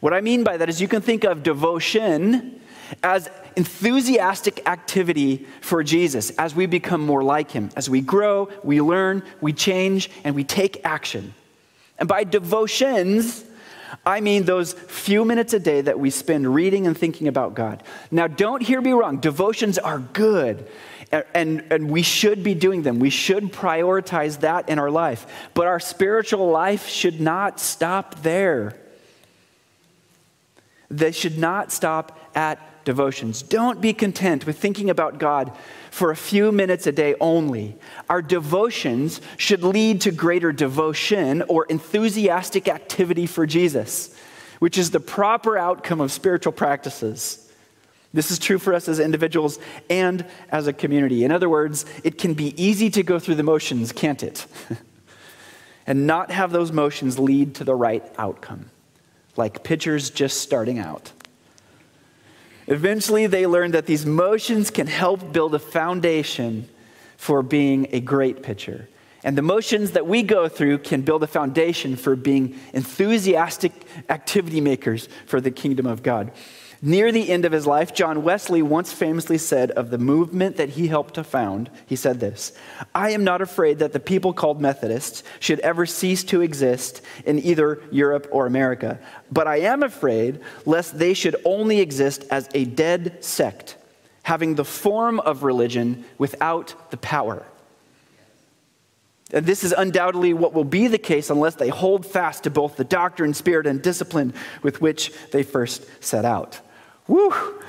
What 0.00 0.14
I 0.14 0.20
mean 0.20 0.42
by 0.42 0.56
that 0.56 0.68
is 0.68 0.80
you 0.80 0.88
can 0.88 1.02
think 1.02 1.24
of 1.24 1.42
devotion 1.42 2.60
as 3.02 3.28
enthusiastic 3.56 4.68
activity 4.68 5.46
for 5.62 5.82
Jesus 5.82 6.30
as 6.30 6.54
we 6.54 6.66
become 6.66 7.00
more 7.00 7.24
like 7.24 7.50
him. 7.50 7.70
As 7.74 7.88
we 7.88 8.02
grow, 8.02 8.50
we 8.62 8.80
learn, 8.80 9.22
we 9.40 9.52
change, 9.52 10.10
and 10.24 10.34
we 10.34 10.44
take 10.44 10.84
action. 10.84 11.34
And 11.98 12.08
by 12.08 12.24
devotions, 12.24 13.44
I 14.04 14.20
mean 14.20 14.44
those 14.44 14.74
few 14.74 15.24
minutes 15.24 15.54
a 15.54 15.58
day 15.58 15.80
that 15.80 15.98
we 15.98 16.10
spend 16.10 16.54
reading 16.54 16.86
and 16.86 16.96
thinking 16.96 17.28
about 17.28 17.54
God. 17.54 17.82
Now, 18.10 18.26
don't 18.26 18.62
hear 18.62 18.80
me 18.80 18.92
wrong, 18.92 19.18
devotions 19.18 19.78
are 19.78 19.98
good. 19.98 20.68
And, 21.12 21.64
and, 21.70 21.88
we 21.88 22.02
should 22.02 22.42
be 22.42 22.54
doing 22.54 22.82
them. 22.82 22.98
We 22.98 23.10
should 23.10 23.52
prioritize 23.52 24.40
that 24.40 24.68
in 24.68 24.80
our 24.80 24.90
life. 24.90 25.48
But 25.54 25.68
our 25.68 25.78
spiritual 25.78 26.50
life 26.50 26.88
should 26.88 27.20
not 27.20 27.60
stop 27.60 28.22
there. 28.22 28.76
They 30.90 31.12
should 31.12 31.38
not 31.38 31.70
stop 31.70 32.18
at 32.34 32.58
devotions. 32.86 33.42
Don't 33.42 33.82
be 33.82 33.92
content 33.92 34.46
with 34.46 34.58
thinking 34.58 34.88
about 34.88 35.18
God 35.18 35.52
for 35.90 36.10
a 36.10 36.16
few 36.16 36.50
minutes 36.50 36.86
a 36.86 36.92
day 36.92 37.14
only. 37.20 37.76
Our 38.08 38.22
devotions 38.22 39.20
should 39.36 39.62
lead 39.62 40.00
to 40.02 40.12
greater 40.12 40.52
devotion 40.52 41.42
or 41.42 41.66
enthusiastic 41.66 42.68
activity 42.68 43.26
for 43.26 43.44
Jesus, 43.44 44.16
which 44.60 44.78
is 44.78 44.90
the 44.90 45.00
proper 45.00 45.58
outcome 45.58 46.00
of 46.00 46.10
spiritual 46.10 46.52
practices. 46.52 47.42
This 48.14 48.30
is 48.30 48.38
true 48.38 48.58
for 48.58 48.72
us 48.72 48.88
as 48.88 49.00
individuals 49.00 49.58
and 49.90 50.24
as 50.50 50.66
a 50.66 50.72
community. 50.72 51.24
In 51.24 51.32
other 51.32 51.50
words, 51.50 51.84
it 52.04 52.16
can 52.16 52.32
be 52.32 52.54
easy 52.62 52.88
to 52.90 53.02
go 53.02 53.18
through 53.18 53.34
the 53.34 53.42
motions, 53.42 53.92
can't 53.92 54.22
it? 54.22 54.46
and 55.86 56.06
not 56.06 56.30
have 56.30 56.52
those 56.52 56.72
motions 56.72 57.18
lead 57.18 57.56
to 57.56 57.64
the 57.64 57.74
right 57.74 58.04
outcome, 58.16 58.70
like 59.36 59.64
pitchers 59.64 60.08
just 60.08 60.40
starting 60.40 60.78
out. 60.78 61.12
Eventually, 62.66 63.26
they 63.26 63.46
learned 63.46 63.74
that 63.74 63.86
these 63.86 64.04
motions 64.04 64.70
can 64.70 64.86
help 64.86 65.32
build 65.32 65.54
a 65.54 65.58
foundation 65.58 66.68
for 67.16 67.42
being 67.42 67.88
a 67.92 68.00
great 68.00 68.42
pitcher. 68.42 68.88
And 69.24 69.36
the 69.36 69.42
motions 69.42 69.92
that 69.92 70.06
we 70.06 70.22
go 70.22 70.48
through 70.48 70.78
can 70.78 71.02
build 71.02 71.22
a 71.22 71.26
foundation 71.26 71.96
for 71.96 72.14
being 72.14 72.58
enthusiastic 72.72 73.72
activity 74.08 74.60
makers 74.60 75.08
for 75.26 75.40
the 75.40 75.50
kingdom 75.50 75.86
of 75.86 76.02
God. 76.02 76.30
Near 76.86 77.10
the 77.10 77.32
end 77.32 77.44
of 77.44 77.50
his 77.50 77.66
life, 77.66 77.92
John 77.92 78.22
Wesley 78.22 78.62
once 78.62 78.92
famously 78.92 79.38
said 79.38 79.72
of 79.72 79.90
the 79.90 79.98
movement 79.98 80.56
that 80.58 80.68
he 80.68 80.86
helped 80.86 81.14
to 81.14 81.24
found, 81.24 81.68
he 81.84 81.96
said 81.96 82.20
this 82.20 82.56
I 82.94 83.10
am 83.10 83.24
not 83.24 83.40
afraid 83.40 83.80
that 83.80 83.92
the 83.92 83.98
people 83.98 84.32
called 84.32 84.60
Methodists 84.60 85.24
should 85.40 85.58
ever 85.60 85.84
cease 85.84 86.22
to 86.22 86.42
exist 86.42 87.02
in 87.24 87.40
either 87.40 87.82
Europe 87.90 88.28
or 88.30 88.46
America, 88.46 89.00
but 89.32 89.48
I 89.48 89.56
am 89.62 89.82
afraid 89.82 90.38
lest 90.64 90.96
they 90.96 91.12
should 91.12 91.34
only 91.44 91.80
exist 91.80 92.24
as 92.30 92.48
a 92.54 92.64
dead 92.64 93.24
sect, 93.24 93.76
having 94.22 94.54
the 94.54 94.64
form 94.64 95.18
of 95.18 95.42
religion 95.42 96.04
without 96.18 96.92
the 96.92 96.98
power. 96.98 97.44
And 99.32 99.44
this 99.44 99.64
is 99.64 99.72
undoubtedly 99.76 100.34
what 100.34 100.54
will 100.54 100.62
be 100.62 100.86
the 100.86 100.98
case 100.98 101.30
unless 101.30 101.56
they 101.56 101.68
hold 101.68 102.06
fast 102.06 102.44
to 102.44 102.50
both 102.50 102.76
the 102.76 102.84
doctrine, 102.84 103.34
spirit, 103.34 103.66
and 103.66 103.82
discipline 103.82 104.34
with 104.62 104.80
which 104.80 105.12
they 105.32 105.42
first 105.42 105.84
set 105.98 106.24
out. 106.24 106.60
Whew! 107.06 107.62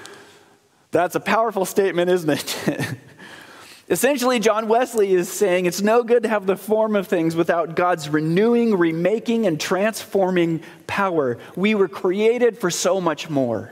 That's 0.91 1.15
a 1.15 1.19
powerful 1.19 1.65
statement, 1.65 2.09
isn't 2.09 2.29
it? 2.29 2.97
Essentially, 3.89 4.39
John 4.39 4.67
Wesley 4.67 5.13
is 5.13 5.31
saying 5.31 5.65
it's 5.65 5.81
no 5.81 6.03
good 6.03 6.23
to 6.23 6.29
have 6.29 6.45
the 6.45 6.57
form 6.57 6.95
of 6.95 7.07
things 7.07 7.35
without 7.35 7.75
God's 7.75 8.09
renewing, 8.09 8.77
remaking, 8.77 9.47
and 9.47 9.59
transforming 9.59 10.61
power. 10.87 11.37
We 11.55 11.73
were 11.73 11.87
created 11.87 12.57
for 12.57 12.69
so 12.69 12.99
much 12.99 13.29
more. 13.29 13.71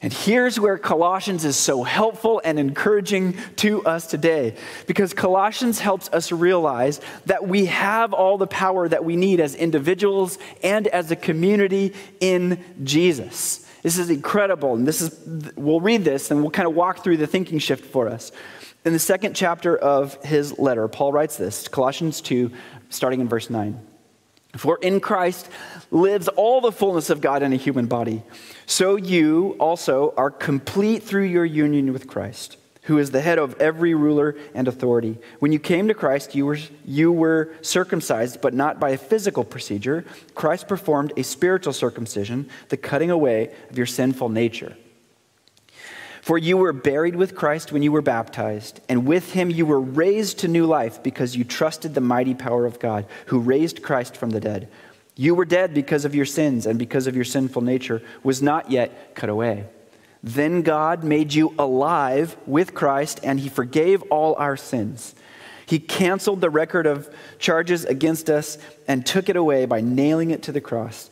And 0.00 0.12
here's 0.12 0.60
where 0.60 0.78
Colossians 0.78 1.44
is 1.44 1.56
so 1.56 1.82
helpful 1.82 2.40
and 2.44 2.56
encouraging 2.58 3.36
to 3.56 3.84
us 3.84 4.06
today 4.06 4.54
because 4.86 5.12
Colossians 5.12 5.80
helps 5.80 6.08
us 6.10 6.30
realize 6.30 7.00
that 7.26 7.48
we 7.48 7.66
have 7.66 8.12
all 8.12 8.38
the 8.38 8.46
power 8.46 8.88
that 8.88 9.04
we 9.04 9.16
need 9.16 9.40
as 9.40 9.56
individuals 9.56 10.38
and 10.62 10.86
as 10.86 11.10
a 11.10 11.16
community 11.16 11.94
in 12.20 12.62
Jesus. 12.84 13.66
This 13.82 13.98
is 13.98 14.08
incredible. 14.08 14.74
And 14.74 14.86
this 14.86 15.00
is 15.00 15.18
we'll 15.56 15.80
read 15.80 16.04
this 16.04 16.30
and 16.30 16.42
we'll 16.42 16.52
kind 16.52 16.68
of 16.68 16.74
walk 16.74 17.02
through 17.02 17.16
the 17.16 17.26
thinking 17.26 17.58
shift 17.58 17.84
for 17.84 18.08
us. 18.08 18.30
In 18.84 18.92
the 18.92 18.98
second 19.00 19.34
chapter 19.34 19.76
of 19.76 20.22
his 20.24 20.58
letter, 20.60 20.86
Paul 20.86 21.12
writes 21.12 21.36
this, 21.36 21.66
Colossians 21.66 22.20
2 22.20 22.52
starting 22.88 23.20
in 23.20 23.28
verse 23.28 23.50
9. 23.50 23.87
For 24.56 24.78
in 24.78 25.00
Christ 25.00 25.48
lives 25.90 26.28
all 26.28 26.60
the 26.60 26.72
fullness 26.72 27.10
of 27.10 27.20
God 27.20 27.42
in 27.42 27.52
a 27.52 27.56
human 27.56 27.86
body. 27.86 28.22
So 28.66 28.96
you 28.96 29.56
also 29.60 30.14
are 30.16 30.30
complete 30.30 31.02
through 31.02 31.24
your 31.24 31.44
union 31.44 31.92
with 31.92 32.06
Christ, 32.06 32.56
who 32.82 32.98
is 32.98 33.10
the 33.10 33.20
head 33.20 33.38
of 33.38 33.60
every 33.60 33.94
ruler 33.94 34.36
and 34.54 34.66
authority. 34.66 35.18
When 35.38 35.52
you 35.52 35.58
came 35.58 35.88
to 35.88 35.94
Christ, 35.94 36.34
you 36.34 36.46
were, 36.46 36.58
you 36.86 37.12
were 37.12 37.52
circumcised, 37.60 38.40
but 38.40 38.54
not 38.54 38.80
by 38.80 38.90
a 38.90 38.98
physical 38.98 39.44
procedure. 39.44 40.04
Christ 40.34 40.66
performed 40.66 41.12
a 41.16 41.24
spiritual 41.24 41.74
circumcision, 41.74 42.48
the 42.70 42.78
cutting 42.78 43.10
away 43.10 43.54
of 43.68 43.76
your 43.76 43.86
sinful 43.86 44.30
nature. 44.30 44.76
For 46.22 46.38
you 46.38 46.56
were 46.56 46.72
buried 46.72 47.16
with 47.16 47.34
Christ 47.34 47.72
when 47.72 47.82
you 47.82 47.92
were 47.92 48.02
baptized, 48.02 48.80
and 48.88 49.06
with 49.06 49.32
him 49.32 49.50
you 49.50 49.66
were 49.66 49.80
raised 49.80 50.40
to 50.40 50.48
new 50.48 50.66
life 50.66 51.02
because 51.02 51.36
you 51.36 51.44
trusted 51.44 51.94
the 51.94 52.00
mighty 52.00 52.34
power 52.34 52.66
of 52.66 52.80
God, 52.80 53.06
who 53.26 53.38
raised 53.38 53.82
Christ 53.82 54.16
from 54.16 54.30
the 54.30 54.40
dead. 54.40 54.68
You 55.14 55.34
were 55.34 55.44
dead 55.44 55.74
because 55.74 56.04
of 56.04 56.14
your 56.14 56.26
sins 56.26 56.66
and 56.66 56.78
because 56.78 57.06
of 57.06 57.16
your 57.16 57.24
sinful 57.24 57.62
nature 57.62 58.02
was 58.22 58.40
not 58.40 58.70
yet 58.70 59.14
cut 59.14 59.28
away. 59.28 59.66
Then 60.22 60.62
God 60.62 61.04
made 61.04 61.32
you 61.32 61.54
alive 61.58 62.36
with 62.46 62.74
Christ, 62.74 63.20
and 63.22 63.38
he 63.38 63.48
forgave 63.48 64.02
all 64.10 64.34
our 64.34 64.56
sins. 64.56 65.14
He 65.66 65.78
canceled 65.78 66.40
the 66.40 66.50
record 66.50 66.86
of 66.86 67.14
charges 67.38 67.84
against 67.84 68.30
us 68.30 68.58
and 68.86 69.04
took 69.04 69.28
it 69.28 69.36
away 69.36 69.66
by 69.66 69.80
nailing 69.80 70.30
it 70.30 70.42
to 70.44 70.52
the 70.52 70.60
cross. 70.60 71.10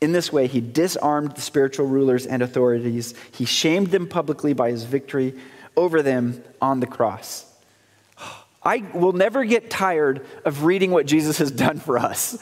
In 0.00 0.12
this 0.12 0.32
way, 0.32 0.46
he 0.46 0.60
disarmed 0.60 1.34
the 1.34 1.40
spiritual 1.40 1.86
rulers 1.86 2.26
and 2.26 2.42
authorities. 2.42 3.14
He 3.32 3.44
shamed 3.44 3.88
them 3.88 4.06
publicly 4.06 4.52
by 4.52 4.70
his 4.70 4.84
victory 4.84 5.34
over 5.76 6.02
them 6.02 6.42
on 6.60 6.80
the 6.80 6.86
cross. 6.86 7.44
I 8.62 8.78
will 8.92 9.12
never 9.12 9.44
get 9.44 9.70
tired 9.70 10.26
of 10.44 10.64
reading 10.64 10.90
what 10.90 11.06
Jesus 11.06 11.38
has 11.38 11.50
done 11.50 11.78
for 11.78 11.98
us. 11.98 12.38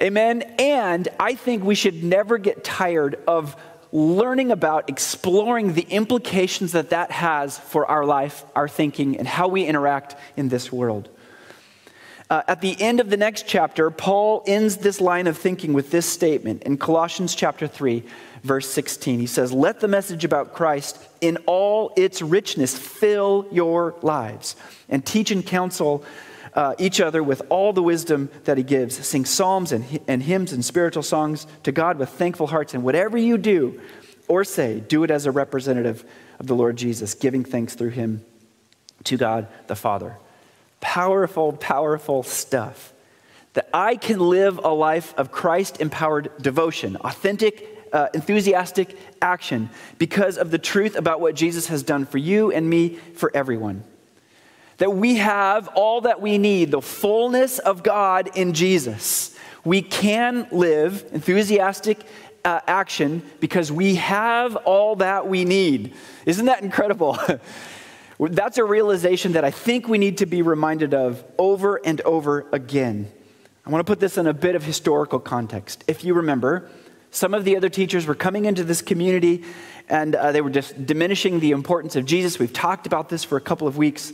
Amen. 0.00 0.42
And 0.58 1.08
I 1.18 1.34
think 1.34 1.64
we 1.64 1.74
should 1.74 2.04
never 2.04 2.36
get 2.36 2.64
tired 2.64 3.18
of 3.26 3.56
learning 3.92 4.50
about, 4.50 4.90
exploring 4.90 5.72
the 5.72 5.82
implications 5.82 6.72
that 6.72 6.90
that 6.90 7.10
has 7.10 7.58
for 7.58 7.86
our 7.86 8.04
life, 8.04 8.44
our 8.54 8.68
thinking, 8.68 9.16
and 9.16 9.26
how 9.26 9.48
we 9.48 9.64
interact 9.64 10.16
in 10.36 10.48
this 10.48 10.70
world. 10.70 11.08
Uh, 12.28 12.42
at 12.48 12.60
the 12.60 12.80
end 12.80 12.98
of 12.98 13.08
the 13.08 13.16
next 13.16 13.46
chapter, 13.46 13.88
Paul 13.88 14.42
ends 14.46 14.78
this 14.78 15.00
line 15.00 15.28
of 15.28 15.38
thinking 15.38 15.72
with 15.72 15.92
this 15.92 16.06
statement 16.06 16.64
in 16.64 16.76
Colossians 16.76 17.36
chapter 17.36 17.68
3, 17.68 18.02
verse 18.42 18.68
16. 18.68 19.20
He 19.20 19.26
says, 19.26 19.52
Let 19.52 19.78
the 19.78 19.86
message 19.86 20.24
about 20.24 20.52
Christ 20.52 20.98
in 21.20 21.38
all 21.46 21.92
its 21.96 22.22
richness 22.22 22.76
fill 22.76 23.46
your 23.52 23.94
lives, 24.02 24.56
and 24.88 25.06
teach 25.06 25.30
and 25.30 25.46
counsel 25.46 26.04
uh, 26.54 26.74
each 26.78 27.00
other 27.00 27.22
with 27.22 27.42
all 27.48 27.72
the 27.72 27.82
wisdom 27.82 28.28
that 28.42 28.56
he 28.56 28.64
gives. 28.64 29.06
Sing 29.06 29.24
psalms 29.24 29.70
and, 29.70 30.00
and 30.08 30.20
hymns 30.20 30.52
and 30.52 30.64
spiritual 30.64 31.04
songs 31.04 31.46
to 31.62 31.70
God 31.70 31.96
with 31.96 32.08
thankful 32.08 32.48
hearts. 32.48 32.74
And 32.74 32.82
whatever 32.82 33.16
you 33.16 33.38
do 33.38 33.80
or 34.26 34.42
say, 34.42 34.80
do 34.80 35.04
it 35.04 35.12
as 35.12 35.26
a 35.26 35.30
representative 35.30 36.04
of 36.40 36.48
the 36.48 36.54
Lord 36.56 36.76
Jesus, 36.76 37.14
giving 37.14 37.44
thanks 37.44 37.74
through 37.74 37.90
him 37.90 38.24
to 39.04 39.16
God 39.16 39.46
the 39.68 39.76
Father 39.76 40.16
powerful, 40.80 41.52
powerful 41.52 42.22
stuff. 42.22 42.92
That 43.54 43.68
I 43.72 43.96
can 43.96 44.20
live 44.20 44.58
a 44.62 44.68
life 44.68 45.14
of 45.16 45.32
Christ 45.32 45.80
empowered 45.80 46.30
devotion, 46.40 46.96
authentic, 46.96 47.76
uh, 47.92 48.08
enthusiastic 48.12 48.98
action 49.22 49.70
because 49.98 50.36
of 50.36 50.50
the 50.50 50.58
truth 50.58 50.96
about 50.96 51.20
what 51.20 51.34
Jesus 51.34 51.68
has 51.68 51.82
done 51.82 52.04
for 52.04 52.18
you 52.18 52.52
and 52.52 52.68
me, 52.68 52.96
for 53.14 53.30
everyone. 53.34 53.82
That 54.78 54.92
we 54.92 55.16
have 55.16 55.68
all 55.68 56.02
that 56.02 56.20
we 56.20 56.36
need, 56.36 56.70
the 56.70 56.82
fullness 56.82 57.58
of 57.58 57.82
God 57.82 58.30
in 58.34 58.52
Jesus. 58.52 59.34
We 59.64 59.80
can 59.80 60.46
live 60.52 61.06
enthusiastic 61.12 61.98
uh, 62.44 62.60
action 62.66 63.22
because 63.40 63.72
we 63.72 63.96
have 63.96 64.54
all 64.56 64.96
that 64.96 65.26
we 65.26 65.44
need. 65.44 65.94
Isn't 66.26 66.46
that 66.46 66.62
incredible? 66.62 67.18
That's 68.18 68.58
a 68.58 68.64
realization 68.64 69.32
that 69.32 69.44
I 69.44 69.50
think 69.50 69.88
we 69.88 69.98
need 69.98 70.18
to 70.18 70.26
be 70.26 70.42
reminded 70.42 70.94
of 70.94 71.22
over 71.38 71.76
and 71.84 72.00
over 72.02 72.46
again. 72.52 73.10
I 73.66 73.70
want 73.70 73.84
to 73.86 73.90
put 73.90 74.00
this 74.00 74.16
in 74.16 74.26
a 74.26 74.32
bit 74.32 74.54
of 74.54 74.62
historical 74.62 75.18
context. 75.18 75.84
If 75.86 76.04
you 76.04 76.14
remember, 76.14 76.70
some 77.10 77.34
of 77.34 77.44
the 77.44 77.56
other 77.56 77.68
teachers 77.68 78.06
were 78.06 78.14
coming 78.14 78.44
into 78.44 78.64
this 78.64 78.80
community 78.80 79.44
and 79.88 80.14
uh, 80.14 80.32
they 80.32 80.40
were 80.40 80.50
just 80.50 80.86
diminishing 80.86 81.40
the 81.40 81.50
importance 81.50 81.96
of 81.96 82.04
Jesus. 82.04 82.38
We've 82.38 82.52
talked 82.52 82.86
about 82.86 83.08
this 83.08 83.24
for 83.24 83.36
a 83.36 83.40
couple 83.40 83.66
of 83.66 83.76
weeks. 83.76 84.12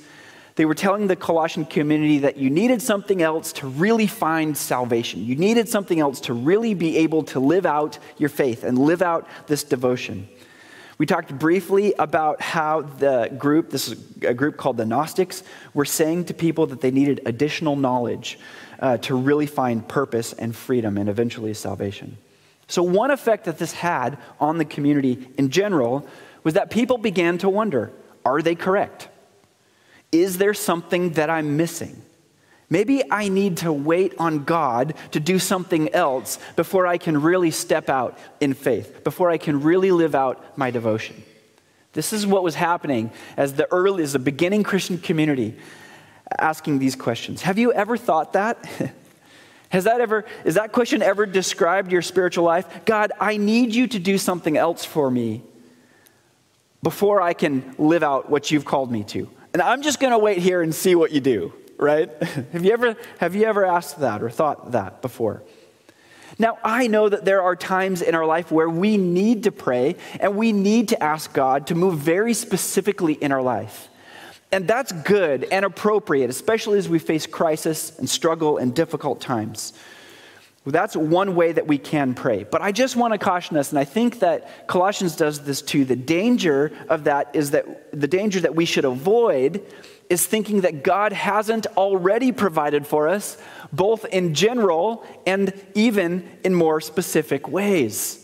They 0.54 0.64
were 0.66 0.74
telling 0.74 1.06
the 1.06 1.16
Colossian 1.16 1.64
community 1.64 2.18
that 2.20 2.36
you 2.36 2.50
needed 2.50 2.82
something 2.82 3.22
else 3.22 3.52
to 3.54 3.66
really 3.66 4.06
find 4.06 4.56
salvation. 4.56 5.24
You 5.24 5.36
needed 5.36 5.68
something 5.68 5.98
else 5.98 6.20
to 6.22 6.34
really 6.34 6.74
be 6.74 6.98
able 6.98 7.22
to 7.24 7.40
live 7.40 7.64
out 7.64 7.98
your 8.18 8.28
faith 8.28 8.62
and 8.64 8.78
live 8.78 9.00
out 9.00 9.26
this 9.46 9.64
devotion. 9.64 10.28
We 10.98 11.06
talked 11.06 11.36
briefly 11.38 11.94
about 11.98 12.40
how 12.40 12.82
the 12.82 13.34
group, 13.38 13.70
this 13.70 13.88
is 13.88 13.98
a 14.22 14.34
group 14.34 14.56
called 14.56 14.76
the 14.76 14.84
Gnostics, 14.84 15.42
were 15.74 15.84
saying 15.84 16.26
to 16.26 16.34
people 16.34 16.66
that 16.66 16.80
they 16.80 16.90
needed 16.90 17.20
additional 17.26 17.76
knowledge 17.76 18.38
uh, 18.78 18.98
to 18.98 19.16
really 19.16 19.46
find 19.46 19.86
purpose 19.86 20.32
and 20.32 20.54
freedom 20.54 20.98
and 20.98 21.08
eventually 21.08 21.54
salvation. 21.54 22.18
So, 22.68 22.82
one 22.82 23.10
effect 23.10 23.44
that 23.44 23.58
this 23.58 23.72
had 23.72 24.18
on 24.40 24.58
the 24.58 24.64
community 24.64 25.28
in 25.38 25.50
general 25.50 26.06
was 26.44 26.54
that 26.54 26.70
people 26.70 26.98
began 26.98 27.38
to 27.38 27.48
wonder 27.48 27.92
are 28.24 28.42
they 28.42 28.54
correct? 28.54 29.08
Is 30.12 30.38
there 30.38 30.54
something 30.54 31.12
that 31.12 31.30
I'm 31.30 31.56
missing? 31.56 32.02
Maybe 32.72 33.02
I 33.10 33.28
need 33.28 33.58
to 33.58 33.70
wait 33.70 34.14
on 34.18 34.44
God 34.44 34.94
to 35.10 35.20
do 35.20 35.38
something 35.38 35.92
else 35.94 36.38
before 36.56 36.86
I 36.86 36.96
can 36.96 37.20
really 37.20 37.50
step 37.50 37.90
out 37.90 38.16
in 38.40 38.54
faith, 38.54 39.04
before 39.04 39.28
I 39.28 39.36
can 39.36 39.60
really 39.60 39.90
live 39.90 40.14
out 40.14 40.56
my 40.56 40.70
devotion. 40.70 41.22
This 41.92 42.14
is 42.14 42.26
what 42.26 42.42
was 42.42 42.54
happening 42.54 43.10
as 43.36 43.52
the 43.52 43.70
early, 43.70 44.02
as 44.02 44.14
the 44.14 44.18
beginning 44.18 44.62
Christian 44.62 44.96
community 44.96 45.54
asking 46.38 46.78
these 46.78 46.96
questions. 46.96 47.42
Have 47.42 47.58
you 47.58 47.74
ever 47.74 47.98
thought 47.98 48.32
that? 48.32 48.64
Has 49.68 49.84
that 49.84 50.00
ever, 50.00 50.24
is 50.46 50.54
that 50.54 50.72
question 50.72 51.02
ever 51.02 51.26
described 51.26 51.92
your 51.92 52.00
spiritual 52.00 52.44
life? 52.44 52.86
God, 52.86 53.12
I 53.20 53.36
need 53.36 53.74
you 53.74 53.86
to 53.88 53.98
do 53.98 54.16
something 54.16 54.56
else 54.56 54.82
for 54.82 55.10
me 55.10 55.42
before 56.82 57.20
I 57.20 57.34
can 57.34 57.74
live 57.76 58.02
out 58.02 58.30
what 58.30 58.50
you've 58.50 58.64
called 58.64 58.90
me 58.90 59.04
to. 59.04 59.28
And 59.52 59.60
I'm 59.60 59.82
just 59.82 60.00
going 60.00 60.12
to 60.12 60.18
wait 60.18 60.38
here 60.38 60.62
and 60.62 60.74
see 60.74 60.94
what 60.94 61.12
you 61.12 61.20
do 61.20 61.52
right? 61.82 62.10
have, 62.52 62.64
you 62.64 62.72
ever, 62.72 62.96
have 63.18 63.34
you 63.34 63.44
ever 63.44 63.66
asked 63.66 64.00
that 64.00 64.22
or 64.22 64.30
thought 64.30 64.72
that 64.72 65.02
before? 65.02 65.42
Now, 66.38 66.58
I 66.64 66.86
know 66.86 67.08
that 67.08 67.24
there 67.24 67.42
are 67.42 67.54
times 67.54 68.00
in 68.00 68.14
our 68.14 68.24
life 68.24 68.50
where 68.50 68.68
we 68.68 68.96
need 68.96 69.44
to 69.44 69.52
pray 69.52 69.96
and 70.18 70.36
we 70.36 70.52
need 70.52 70.88
to 70.88 71.02
ask 71.02 71.32
God 71.32 71.66
to 71.66 71.74
move 71.74 71.98
very 71.98 72.32
specifically 72.32 73.12
in 73.12 73.32
our 73.32 73.42
life. 73.42 73.88
And 74.50 74.68
that's 74.68 74.92
good 74.92 75.44
and 75.50 75.64
appropriate, 75.64 76.30
especially 76.30 76.78
as 76.78 76.88
we 76.88 76.98
face 76.98 77.26
crisis 77.26 77.98
and 77.98 78.08
struggle 78.08 78.58
and 78.58 78.74
difficult 78.74 79.20
times. 79.20 79.72
That's 80.64 80.94
one 80.94 81.34
way 81.34 81.52
that 81.52 81.66
we 81.66 81.76
can 81.78 82.14
pray. 82.14 82.44
But 82.44 82.62
I 82.62 82.70
just 82.70 82.94
want 82.94 83.14
to 83.14 83.18
caution 83.18 83.56
us, 83.56 83.70
and 83.70 83.78
I 83.78 83.84
think 83.84 84.20
that 84.20 84.68
Colossians 84.68 85.16
does 85.16 85.40
this 85.40 85.60
too. 85.60 85.84
The 85.84 85.96
danger 85.96 86.70
of 86.88 87.04
that 87.04 87.34
is 87.34 87.50
that 87.50 87.98
the 87.98 88.06
danger 88.06 88.40
that 88.40 88.54
we 88.54 88.64
should 88.64 88.84
avoid 88.84 89.66
is 90.08 90.26
thinking 90.26 90.62
that 90.62 90.82
God 90.82 91.12
hasn't 91.12 91.66
already 91.76 92.32
provided 92.32 92.86
for 92.86 93.08
us, 93.08 93.38
both 93.72 94.04
in 94.04 94.34
general 94.34 95.06
and 95.26 95.52
even 95.74 96.28
in 96.44 96.54
more 96.54 96.80
specific 96.80 97.48
ways. 97.48 98.18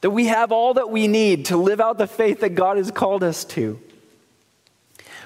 That 0.00 0.10
we 0.10 0.26
have 0.26 0.52
all 0.52 0.74
that 0.74 0.90
we 0.90 1.08
need 1.08 1.46
to 1.46 1.56
live 1.56 1.80
out 1.80 1.98
the 1.98 2.06
faith 2.06 2.40
that 2.40 2.50
God 2.50 2.76
has 2.76 2.90
called 2.90 3.24
us 3.24 3.44
to. 3.46 3.80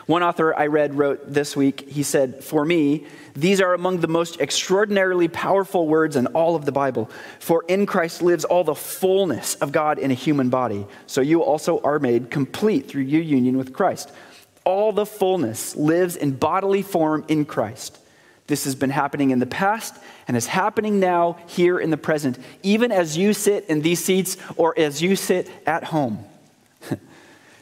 One 0.06 0.22
author 0.22 0.54
I 0.56 0.66
read 0.66 0.94
wrote 0.94 1.32
this 1.32 1.56
week, 1.56 1.88
he 1.88 2.02
said, 2.02 2.42
For 2.42 2.64
me, 2.64 3.06
these 3.34 3.60
are 3.60 3.72
among 3.72 4.00
the 4.00 4.08
most 4.08 4.40
extraordinarily 4.40 5.28
powerful 5.28 5.86
words 5.86 6.16
in 6.16 6.26
all 6.28 6.56
of 6.56 6.64
the 6.64 6.72
Bible. 6.72 7.08
For 7.38 7.64
in 7.68 7.86
Christ 7.86 8.20
lives 8.20 8.44
all 8.44 8.64
the 8.64 8.74
fullness 8.74 9.54
of 9.56 9.70
God 9.70 9.98
in 9.98 10.10
a 10.10 10.14
human 10.14 10.48
body. 10.50 10.86
So 11.06 11.20
you 11.20 11.42
also 11.42 11.80
are 11.80 11.98
made 11.98 12.30
complete 12.30 12.88
through 12.88 13.02
your 13.02 13.22
union 13.22 13.56
with 13.56 13.72
Christ. 13.72 14.10
All 14.64 14.92
the 14.92 15.06
fullness 15.06 15.74
lives 15.76 16.16
in 16.16 16.32
bodily 16.32 16.82
form 16.82 17.24
in 17.28 17.44
Christ. 17.44 17.98
This 18.46 18.64
has 18.64 18.74
been 18.74 18.90
happening 18.90 19.30
in 19.30 19.38
the 19.38 19.46
past 19.46 19.94
and 20.28 20.36
is 20.36 20.46
happening 20.46 21.00
now 21.00 21.38
here 21.46 21.78
in 21.78 21.90
the 21.90 21.96
present, 21.96 22.38
even 22.62 22.92
as 22.92 23.16
you 23.16 23.32
sit 23.32 23.64
in 23.66 23.82
these 23.82 24.04
seats 24.04 24.36
or 24.56 24.74
as 24.78 25.00
you 25.00 25.16
sit 25.16 25.48
at 25.66 25.84
home. 25.84 26.24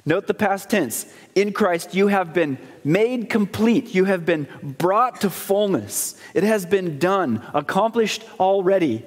Note 0.06 0.26
the 0.26 0.34
past 0.34 0.70
tense. 0.70 1.12
In 1.34 1.52
Christ, 1.52 1.94
you 1.94 2.08
have 2.08 2.34
been 2.34 2.58
made 2.82 3.28
complete. 3.28 3.94
You 3.94 4.06
have 4.06 4.26
been 4.26 4.48
brought 4.62 5.20
to 5.20 5.30
fullness. 5.30 6.20
It 6.34 6.42
has 6.42 6.66
been 6.66 6.98
done, 6.98 7.46
accomplished 7.54 8.24
already. 8.38 9.04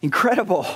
Incredible. 0.00 0.66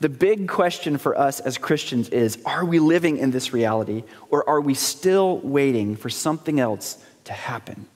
The 0.00 0.08
big 0.08 0.48
question 0.48 0.96
for 0.96 1.16
us 1.16 1.40
as 1.40 1.58
Christians 1.58 2.08
is 2.08 2.38
are 2.46 2.64
we 2.64 2.78
living 2.78 3.18
in 3.18 3.30
this 3.30 3.52
reality 3.52 4.02
or 4.30 4.48
are 4.48 4.60
we 4.60 4.72
still 4.72 5.38
waiting 5.40 5.94
for 5.94 6.08
something 6.08 6.58
else 6.58 6.96
to 7.24 7.34
happen? 7.34 7.86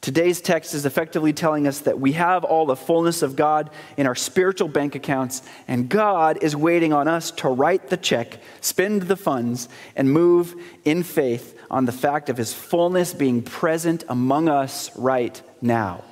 Today's 0.00 0.40
text 0.40 0.72
is 0.74 0.86
effectively 0.86 1.34
telling 1.34 1.66
us 1.66 1.80
that 1.80 2.00
we 2.00 2.12
have 2.12 2.44
all 2.44 2.64
the 2.64 2.76
fullness 2.76 3.20
of 3.20 3.36
God 3.36 3.68
in 3.96 4.06
our 4.06 4.14
spiritual 4.14 4.68
bank 4.68 4.94
accounts, 4.94 5.42
and 5.66 5.88
God 5.88 6.38
is 6.40 6.54
waiting 6.54 6.92
on 6.92 7.08
us 7.08 7.32
to 7.32 7.48
write 7.48 7.88
the 7.88 7.96
check, 7.96 8.38
spend 8.60 9.02
the 9.02 9.16
funds, 9.16 9.68
and 9.96 10.10
move 10.10 10.54
in 10.84 11.02
faith 11.02 11.58
on 11.68 11.84
the 11.84 11.92
fact 11.92 12.30
of 12.30 12.36
His 12.36 12.54
fullness 12.54 13.12
being 13.12 13.42
present 13.42 14.04
among 14.08 14.48
us 14.48 14.96
right 14.96 15.42
now. 15.60 16.04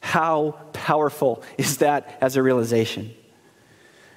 How 0.00 0.52
powerful 0.74 1.42
is 1.56 1.78
that 1.78 2.18
as 2.20 2.36
a 2.36 2.42
realization? 2.42 3.14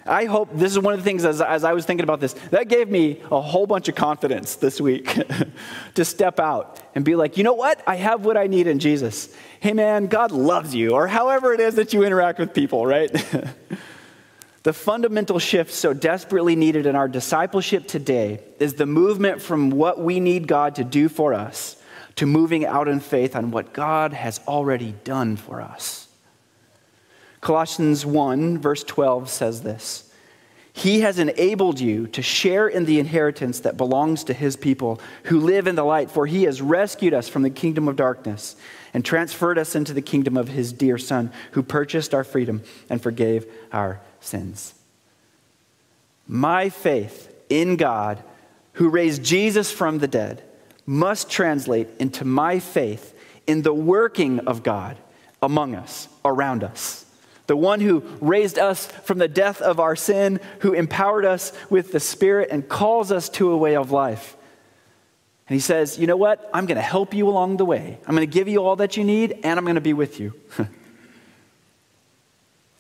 I 0.06 0.26
hope 0.26 0.50
this 0.54 0.72
is 0.72 0.80
one 0.80 0.94
of 0.94 1.00
the 1.00 1.04
things 1.04 1.26
as, 1.26 1.42
as 1.42 1.64
I 1.64 1.74
was 1.74 1.86
thinking 1.86 2.04
about 2.04 2.20
this, 2.20 2.34
that 2.52 2.68
gave 2.68 2.90
me 2.90 3.22
a 3.32 3.42
whole 3.42 3.68
bunch 3.68 3.90
of 3.90 3.96
confidence 3.96 4.56
this 4.56 4.82
week 4.82 5.18
to 5.96 6.06
step 6.06 6.40
out 6.40 6.82
and 6.96 7.06
be 7.06 7.16
like, 7.16 7.38
you 7.38 7.44
know 7.44 7.54
what? 7.54 7.82
I 7.86 7.96
have 7.96 8.26
what 8.26 8.38
I 8.38 8.48
need 8.48 8.68
in 8.68 8.80
Jesus. 8.80 9.34
Hey 9.60 9.74
man, 9.74 10.08
God 10.08 10.32
loves 10.32 10.74
you, 10.74 10.92
or 10.92 11.08
however 11.08 11.54
it 11.54 11.60
is 11.60 11.76
that 11.76 11.94
you 11.94 12.04
interact 12.04 12.40
with 12.40 12.54
people, 12.54 12.86
right? 12.86 13.12
the 14.64 14.74
fundamental 14.74 15.40
shift 15.40 15.72
so 15.72 15.94
desperately 15.94 16.56
needed 16.56 16.86
in 16.86 16.96
our 16.96 17.08
discipleship 17.08 17.88
today 17.88 18.42
is 18.60 18.74
the 18.76 18.86
movement 18.86 19.42
from 19.42 19.70
what 19.70 20.02
we 20.02 20.20
need 20.20 20.48
God 20.48 20.76
to 20.76 20.84
do 20.84 21.10
for 21.10 21.34
us 21.34 21.76
to 22.20 22.26
moving 22.26 22.66
out 22.66 22.90
in 22.90 23.00
faith 23.00 23.34
on 23.34 23.50
what 23.50 23.72
God 23.72 24.12
has 24.12 24.42
already 24.46 24.94
done 25.06 25.38
for 25.38 25.62
us. 25.62 26.09
Colossians 27.42 28.06
1, 28.06 28.58
verse 28.58 28.84
12 28.84 29.30
says 29.30 29.62
this 29.62 30.12
He 30.74 31.02
has 31.02 31.20
enabled 31.20 31.80
you 31.80 32.08
to 32.08 32.22
share 32.22 32.68
in 32.68 32.86
the 32.86 33.00
inheritance 33.00 33.62
that 33.62 33.78
belongs 33.78 34.24
to 34.26 34.34
His 34.34 34.56
people 34.56 35.00
who 35.26 35.40
live 35.40 35.68
in 35.68 35.76
the 35.76 35.84
light, 35.84 36.12
for 36.12 36.26
He 36.26 36.44
has 36.44 36.62
rescued 36.62 37.14
us 37.14 37.30
from 37.30 37.44
the 37.44 37.50
kingdom 37.50 37.88
of 37.88 37.96
darkness 37.96 38.56
and 38.94 39.06
transferred 39.06 39.58
us 39.58 39.76
into 39.76 39.94
the 39.94 40.02
kingdom 40.02 40.36
of 40.36 40.50
His 40.50 40.74
dear 40.74 40.98
Son, 40.98 41.32
who 41.52 41.64
purchased 41.64 42.14
our 42.14 42.24
freedom 42.24 42.62
and 42.90 43.02
forgave 43.02 43.46
our 43.72 44.02
sins. 44.20 44.74
My 46.28 46.70
faith 46.70 47.34
in 47.50 47.78
God, 47.78 48.22
who 48.74 48.90
raised 48.90 49.24
Jesus 49.24 49.72
from 49.72 50.00
the 50.00 50.08
dead, 50.08 50.44
must 50.86 51.30
translate 51.30 51.88
into 52.00 52.26
my 52.26 52.60
faith 52.60 53.16
in 53.48 53.62
the 53.62 53.74
working 53.74 54.40
of 54.40 54.62
God 54.62 54.98
among 55.42 55.74
us, 55.74 56.10
around 56.26 56.64
us 56.64 57.06
the 57.50 57.58
one 57.58 57.80
who 57.80 58.04
raised 58.22 58.60
us 58.60 58.86
from 58.86 59.18
the 59.18 59.28
death 59.28 59.60
of 59.60 59.80
our 59.80 59.96
sin, 59.96 60.40
who 60.60 60.74
empowered 60.74 61.26
us 61.26 61.52
with 61.72 61.92
the 61.92 62.00
Spirit 62.00 62.50
and 62.52 62.70
calls 62.70 63.12
us 63.12 63.28
to 63.30 63.50
a 63.50 63.58
way 63.58 63.76
of 63.76 63.90
life. 63.90 64.38
And 65.48 65.56
he 65.56 65.60
says, 65.60 65.98
You 65.98 66.06
know 66.06 66.16
what? 66.16 66.48
I'm 66.54 66.68
going 66.68 66.76
to 66.76 66.82
help 66.84 67.12
you 67.16 67.28
along 67.28 67.58
the 67.58 67.66
way. 67.66 67.98
I'm 68.06 68.16
going 68.16 68.30
to 68.30 68.32
give 68.32 68.48
you 68.48 68.64
all 68.64 68.76
that 68.76 68.98
you 68.98 69.04
need, 69.04 69.40
and 69.44 69.58
I'm 69.58 69.66
going 69.66 69.76
to 69.76 69.82
be 69.82 69.94
with 69.94 70.20
you. 70.20 70.36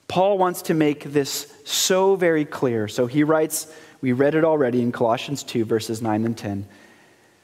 Paul 0.07 0.37
wants 0.37 0.61
to 0.63 0.75
make 0.75 1.03
this 1.03 1.51
so 1.65 2.15
very 2.15 2.45
clear. 2.45 2.87
So 2.87 3.07
he 3.07 3.23
writes, 3.23 3.73
we 4.01 4.11
read 4.11 4.35
it 4.35 4.43
already 4.43 4.83
in 4.83 4.91
Colossians 4.91 5.41
2, 5.41 5.65
verses 5.65 5.99
9 5.99 6.25
and 6.25 6.37
10. 6.37 6.67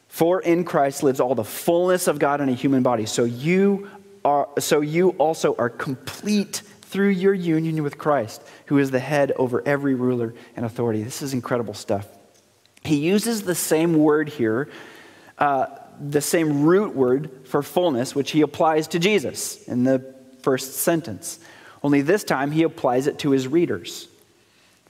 For 0.10 0.42
in 0.42 0.64
Christ 0.64 1.02
lives 1.02 1.20
all 1.20 1.34
the 1.34 1.44
fullness 1.44 2.08
of 2.08 2.20
God 2.20 2.40
in 2.40 2.50
a 2.50 2.54
human 2.54 2.84
body. 2.84 3.08
So 3.08 3.24
you 3.24 3.90
are 4.24 4.50
so 4.58 4.82
you 4.82 5.10
also 5.12 5.56
are 5.58 5.70
complete 5.70 6.64
through 6.86 7.10
your 7.10 7.34
union 7.34 7.84
with 7.84 7.98
Christ, 7.98 8.42
who 8.68 8.78
is 8.78 8.92
the 8.92 9.00
head 9.00 9.32
over 9.38 9.62
every 9.66 9.96
ruler 9.96 10.34
and 10.56 10.66
authority. 10.66 11.04
This 11.04 11.22
is 11.22 11.34
incredible 11.34 11.74
stuff. 11.74 12.08
He 12.84 12.98
uses 12.98 13.42
the 13.42 13.56
same 13.56 13.96
word 13.96 14.30
here, 14.30 14.70
uh, 15.38 15.68
the 16.00 16.22
same 16.22 16.64
root 16.64 16.96
word 16.96 17.32
for 17.46 17.64
fullness, 17.64 18.14
which 18.14 18.32
he 18.32 18.42
applies 18.42 18.88
to 18.90 19.00
Jesus 19.00 19.64
in 19.68 19.84
the 19.84 20.14
first 20.42 20.76
sentence. 20.76 21.40
Only 21.82 22.02
this 22.02 22.24
time 22.24 22.52
he 22.52 22.64
applies 22.64 23.08
it 23.08 23.20
to 23.20 23.32
his 23.32 23.48
readers. 23.48 24.08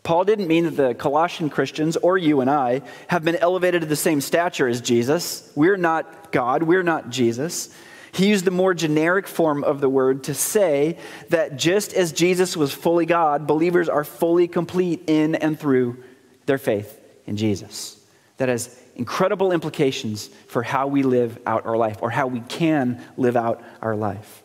Paul 0.04 0.24
didn't 0.24 0.48
mean 0.48 0.66
that 0.66 0.78
the 0.78 0.94
Colossian 0.94 1.50
Christians 1.50 1.98
or 1.98 2.18
you 2.18 2.42
and 2.42 2.50
I 2.50 2.84
have 3.08 3.24
been 3.24 3.36
elevated 3.38 3.82
to 3.82 3.88
the 3.88 3.96
same 3.96 4.22
stature 4.22 4.68
as 4.68 4.80
Jesus. 4.80 5.52
We're 5.56 5.78
not 5.78 6.32
God, 6.32 6.62
we're 6.62 6.84
not 6.84 7.10
Jesus. 7.10 7.76
He 8.16 8.28
used 8.30 8.46
the 8.46 8.52
more 8.52 8.74
generic 8.74 9.28
form 9.28 9.66
of 9.66 9.82
the 9.82 9.90
word 9.90 10.24
to 10.26 10.34
say 10.34 10.98
that 11.32 11.58
just 11.58 11.94
as 11.94 12.14
Jesus 12.14 12.56
was 12.56 12.72
fully 12.72 13.06
God, 13.06 13.46
believers 13.46 13.90
are 13.90 14.06
fully 14.06 14.48
complete 14.48 15.04
in 15.08 15.36
and 15.36 15.60
through 15.60 16.02
their 16.46 16.58
faith 16.58 16.98
in 17.28 17.36
Jesus. 17.36 18.00
That 18.38 18.48
has 18.48 18.82
incredible 18.96 19.52
implications 19.52 20.28
for 20.48 20.64
how 20.64 20.88
we 20.88 21.04
live 21.04 21.38
out 21.46 21.66
our 21.66 21.76
life 21.76 21.98
or 22.02 22.10
how 22.10 22.28
we 22.28 22.40
can 22.40 23.04
live 23.18 23.36
out 23.36 23.62
our 23.82 23.98
life. 23.98 24.44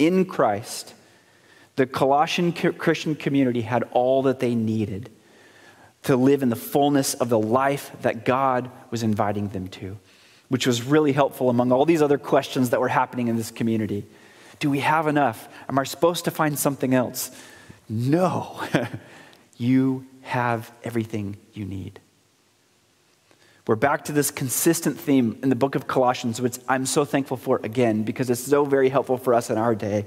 In 0.00 0.24
Christ, 0.24 0.92
the 1.76 1.86
Colossian 1.86 2.52
Christian 2.52 3.14
community 3.14 3.60
had 3.60 3.84
all 3.92 4.22
that 4.22 4.40
they 4.40 4.56
needed 4.56 5.10
to 6.02 6.16
live 6.16 6.42
in 6.42 6.48
the 6.48 6.56
fullness 6.56 7.14
of 7.14 7.28
the 7.28 7.38
life 7.38 7.92
that 8.02 8.24
God 8.24 8.68
was 8.90 9.04
inviting 9.04 9.50
them 9.50 9.68
to 9.68 9.96
which 10.48 10.66
was 10.66 10.82
really 10.82 11.12
helpful 11.12 11.50
among 11.50 11.72
all 11.72 11.84
these 11.84 12.02
other 12.02 12.18
questions 12.18 12.70
that 12.70 12.80
were 12.80 12.88
happening 12.88 13.28
in 13.28 13.36
this 13.36 13.50
community. 13.50 14.04
Do 14.58 14.70
we 14.70 14.80
have 14.80 15.06
enough? 15.06 15.48
Am 15.68 15.78
I 15.78 15.84
supposed 15.84 16.24
to 16.24 16.30
find 16.30 16.58
something 16.58 16.94
else? 16.94 17.30
No. 17.88 18.62
you 19.56 20.06
have 20.22 20.70
everything 20.82 21.36
you 21.52 21.64
need. 21.64 22.00
We're 23.66 23.74
back 23.74 24.04
to 24.04 24.12
this 24.12 24.30
consistent 24.30 24.98
theme 24.98 25.38
in 25.42 25.48
the 25.48 25.56
book 25.56 25.74
of 25.74 25.88
Colossians, 25.88 26.40
which 26.40 26.58
I'm 26.68 26.86
so 26.86 27.04
thankful 27.04 27.36
for 27.36 27.60
again 27.64 28.04
because 28.04 28.30
it's 28.30 28.40
so 28.40 28.64
very 28.64 28.88
helpful 28.88 29.18
for 29.18 29.34
us 29.34 29.50
in 29.50 29.58
our 29.58 29.74
day. 29.74 30.06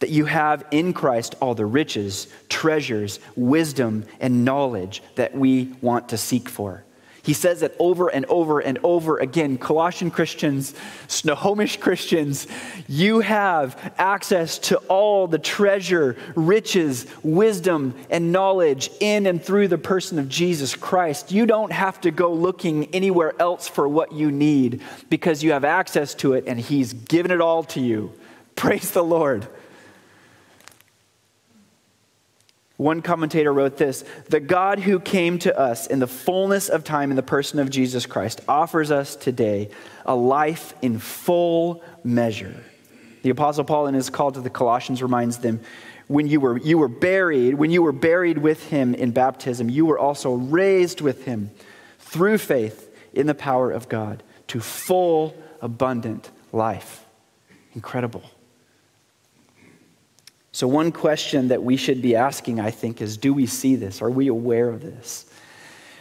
That 0.00 0.08
you 0.08 0.24
have 0.24 0.64
in 0.70 0.94
Christ 0.94 1.34
all 1.40 1.54
the 1.54 1.66
riches, 1.66 2.26
treasures, 2.48 3.20
wisdom, 3.36 4.06
and 4.18 4.44
knowledge 4.44 5.02
that 5.14 5.34
we 5.36 5.74
want 5.82 6.08
to 6.08 6.16
seek 6.16 6.48
for. 6.48 6.84
He 7.24 7.32
says 7.32 7.62
it 7.62 7.74
over 7.78 8.08
and 8.08 8.26
over 8.26 8.60
and 8.60 8.78
over 8.84 9.16
again. 9.16 9.56
Colossian 9.56 10.10
Christians, 10.10 10.74
Snohomish 11.08 11.78
Christians, 11.78 12.46
you 12.86 13.20
have 13.20 13.94
access 13.96 14.58
to 14.58 14.76
all 14.88 15.26
the 15.26 15.38
treasure, 15.38 16.16
riches, 16.34 17.06
wisdom, 17.22 17.94
and 18.10 18.30
knowledge 18.30 18.90
in 19.00 19.24
and 19.26 19.42
through 19.42 19.68
the 19.68 19.78
person 19.78 20.18
of 20.18 20.28
Jesus 20.28 20.76
Christ. 20.76 21.32
You 21.32 21.46
don't 21.46 21.72
have 21.72 21.98
to 22.02 22.10
go 22.10 22.30
looking 22.30 22.94
anywhere 22.94 23.32
else 23.40 23.68
for 23.68 23.88
what 23.88 24.12
you 24.12 24.30
need 24.30 24.82
because 25.08 25.42
you 25.42 25.52
have 25.52 25.64
access 25.64 26.12
to 26.16 26.34
it 26.34 26.44
and 26.46 26.60
He's 26.60 26.92
given 26.92 27.30
it 27.30 27.40
all 27.40 27.64
to 27.64 27.80
you. 27.80 28.12
Praise 28.54 28.90
the 28.90 29.02
Lord. 29.02 29.48
One 32.76 33.02
commentator 33.02 33.52
wrote 33.52 33.76
this 33.76 34.04
The 34.28 34.40
God 34.40 34.80
who 34.80 34.98
came 34.98 35.38
to 35.40 35.56
us 35.58 35.86
in 35.86 36.00
the 36.00 36.06
fullness 36.06 36.68
of 36.68 36.82
time 36.82 37.10
in 37.10 37.16
the 37.16 37.22
person 37.22 37.58
of 37.60 37.70
Jesus 37.70 38.06
Christ 38.06 38.40
offers 38.48 38.90
us 38.90 39.14
today 39.14 39.70
a 40.04 40.14
life 40.14 40.74
in 40.82 40.98
full 40.98 41.82
measure. 42.02 42.54
The 43.22 43.30
Apostle 43.30 43.64
Paul, 43.64 43.86
in 43.86 43.94
his 43.94 44.10
call 44.10 44.32
to 44.32 44.40
the 44.40 44.50
Colossians, 44.50 45.02
reminds 45.02 45.38
them 45.38 45.60
when 46.08 46.26
you 46.26 46.40
were, 46.40 46.58
you 46.58 46.76
were 46.76 46.88
buried, 46.88 47.54
when 47.54 47.70
you 47.70 47.82
were 47.82 47.92
buried 47.92 48.38
with 48.38 48.68
him 48.68 48.94
in 48.94 49.12
baptism, 49.12 49.70
you 49.70 49.86
were 49.86 49.98
also 49.98 50.34
raised 50.34 51.00
with 51.00 51.24
him 51.24 51.50
through 51.98 52.38
faith 52.38 52.90
in 53.14 53.26
the 53.26 53.34
power 53.34 53.70
of 53.70 53.88
God 53.88 54.22
to 54.48 54.60
full, 54.60 55.34
abundant 55.62 56.30
life. 56.52 57.06
Incredible. 57.72 58.22
So, 60.54 60.68
one 60.68 60.92
question 60.92 61.48
that 61.48 61.64
we 61.64 61.76
should 61.76 62.00
be 62.00 62.14
asking, 62.14 62.60
I 62.60 62.70
think, 62.70 63.02
is 63.02 63.16
do 63.16 63.34
we 63.34 63.44
see 63.44 63.74
this? 63.74 64.00
Are 64.00 64.08
we 64.08 64.28
aware 64.28 64.68
of 64.68 64.82
this? 64.82 65.26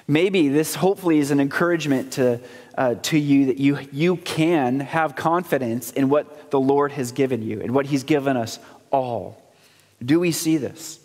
Maybe 0.07 0.47
this 0.47 0.75
hopefully 0.75 1.17
is 1.17 1.31
an 1.31 1.39
encouragement 1.39 2.13
to, 2.13 2.39
uh, 2.77 2.93
to 2.93 3.17
you 3.17 3.47
that 3.47 3.57
you, 3.57 3.79
you 3.91 4.17
can 4.17 4.81
have 4.81 5.15
confidence 5.15 5.91
in 5.91 6.07
what 6.07 6.51
the 6.51 6.59
Lord 6.59 6.91
has 6.91 7.13
given 7.13 7.41
you 7.41 7.61
and 7.61 7.73
what 7.73 7.87
He's 7.87 8.03
given 8.03 8.37
us 8.37 8.59
all. 8.91 9.41
Do 10.05 10.19
we 10.19 10.31
see 10.31 10.57
this? 10.57 10.99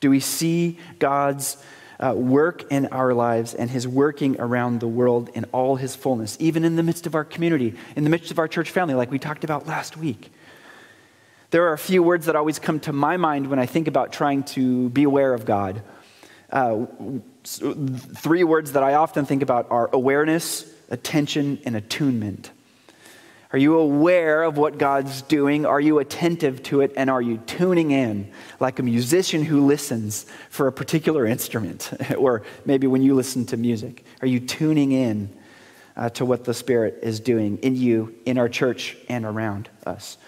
Do 0.00 0.10
we 0.10 0.18
see 0.18 0.80
God's 0.98 1.56
uh, 2.00 2.14
work 2.16 2.64
in 2.72 2.86
our 2.86 3.14
lives 3.14 3.54
and 3.54 3.70
His 3.70 3.86
working 3.86 4.40
around 4.40 4.80
the 4.80 4.88
world 4.88 5.30
in 5.34 5.44
all 5.52 5.76
His 5.76 5.94
fullness, 5.94 6.36
even 6.40 6.64
in 6.64 6.74
the 6.74 6.82
midst 6.82 7.06
of 7.06 7.14
our 7.14 7.24
community, 7.24 7.76
in 7.94 8.02
the 8.02 8.10
midst 8.10 8.32
of 8.32 8.40
our 8.40 8.48
church 8.48 8.72
family, 8.72 8.94
like 8.94 9.12
we 9.12 9.20
talked 9.20 9.44
about 9.44 9.68
last 9.68 9.96
week? 9.96 10.32
There 11.50 11.66
are 11.68 11.72
a 11.72 11.78
few 11.78 12.02
words 12.02 12.26
that 12.26 12.36
always 12.36 12.58
come 12.58 12.78
to 12.80 12.92
my 12.92 13.16
mind 13.16 13.46
when 13.46 13.58
I 13.58 13.64
think 13.64 13.88
about 13.88 14.12
trying 14.12 14.42
to 14.44 14.90
be 14.90 15.04
aware 15.04 15.32
of 15.32 15.46
God. 15.46 15.82
Uh, 16.50 16.86
three 17.44 18.44
words 18.44 18.72
that 18.72 18.82
I 18.82 18.94
often 18.94 19.24
think 19.24 19.42
about 19.42 19.70
are 19.70 19.88
awareness, 19.92 20.70
attention, 20.90 21.58
and 21.64 21.74
attunement. 21.74 22.50
Are 23.50 23.58
you 23.58 23.78
aware 23.78 24.42
of 24.42 24.58
what 24.58 24.76
God's 24.76 25.22
doing? 25.22 25.64
Are 25.64 25.80
you 25.80 26.00
attentive 26.00 26.62
to 26.64 26.82
it? 26.82 26.92
And 26.96 27.08
are 27.08 27.22
you 27.22 27.38
tuning 27.38 27.92
in 27.92 28.30
like 28.60 28.78
a 28.78 28.82
musician 28.82 29.42
who 29.42 29.64
listens 29.64 30.26
for 30.50 30.66
a 30.66 30.72
particular 30.72 31.24
instrument? 31.24 31.90
or 32.18 32.42
maybe 32.66 32.86
when 32.86 33.00
you 33.00 33.14
listen 33.14 33.46
to 33.46 33.56
music, 33.56 34.04
are 34.20 34.26
you 34.26 34.38
tuning 34.38 34.92
in 34.92 35.30
uh, 35.96 36.10
to 36.10 36.26
what 36.26 36.44
the 36.44 36.52
Spirit 36.52 36.98
is 37.02 37.20
doing 37.20 37.56
in 37.58 37.74
you, 37.74 38.14
in 38.26 38.36
our 38.36 38.50
church, 38.50 38.98
and 39.08 39.24
around 39.24 39.70
us? 39.86 40.18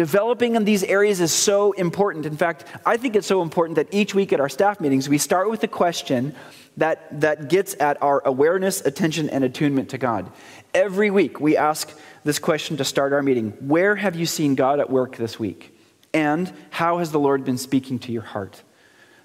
Developing 0.00 0.56
in 0.56 0.64
these 0.64 0.82
areas 0.82 1.20
is 1.20 1.30
so 1.30 1.72
important. 1.72 2.24
In 2.24 2.34
fact, 2.34 2.64
I 2.86 2.96
think 2.96 3.16
it's 3.16 3.26
so 3.26 3.42
important 3.42 3.76
that 3.76 3.92
each 3.92 4.14
week 4.14 4.32
at 4.32 4.40
our 4.40 4.48
staff 4.48 4.80
meetings, 4.80 5.10
we 5.10 5.18
start 5.18 5.50
with 5.50 5.62
a 5.62 5.68
question 5.68 6.34
that, 6.78 7.20
that 7.20 7.50
gets 7.50 7.76
at 7.78 8.02
our 8.02 8.22
awareness, 8.24 8.80
attention, 8.80 9.28
and 9.28 9.44
attunement 9.44 9.90
to 9.90 9.98
God. 9.98 10.32
Every 10.72 11.10
week, 11.10 11.38
we 11.38 11.54
ask 11.54 11.94
this 12.24 12.38
question 12.38 12.78
to 12.78 12.84
start 12.84 13.12
our 13.12 13.22
meeting 13.22 13.50
Where 13.60 13.94
have 13.94 14.16
you 14.16 14.24
seen 14.24 14.54
God 14.54 14.80
at 14.80 14.88
work 14.88 15.18
this 15.18 15.38
week? 15.38 15.78
And 16.14 16.50
how 16.70 16.96
has 16.96 17.12
the 17.12 17.20
Lord 17.20 17.44
been 17.44 17.58
speaking 17.58 17.98
to 17.98 18.10
your 18.10 18.22
heart? 18.22 18.62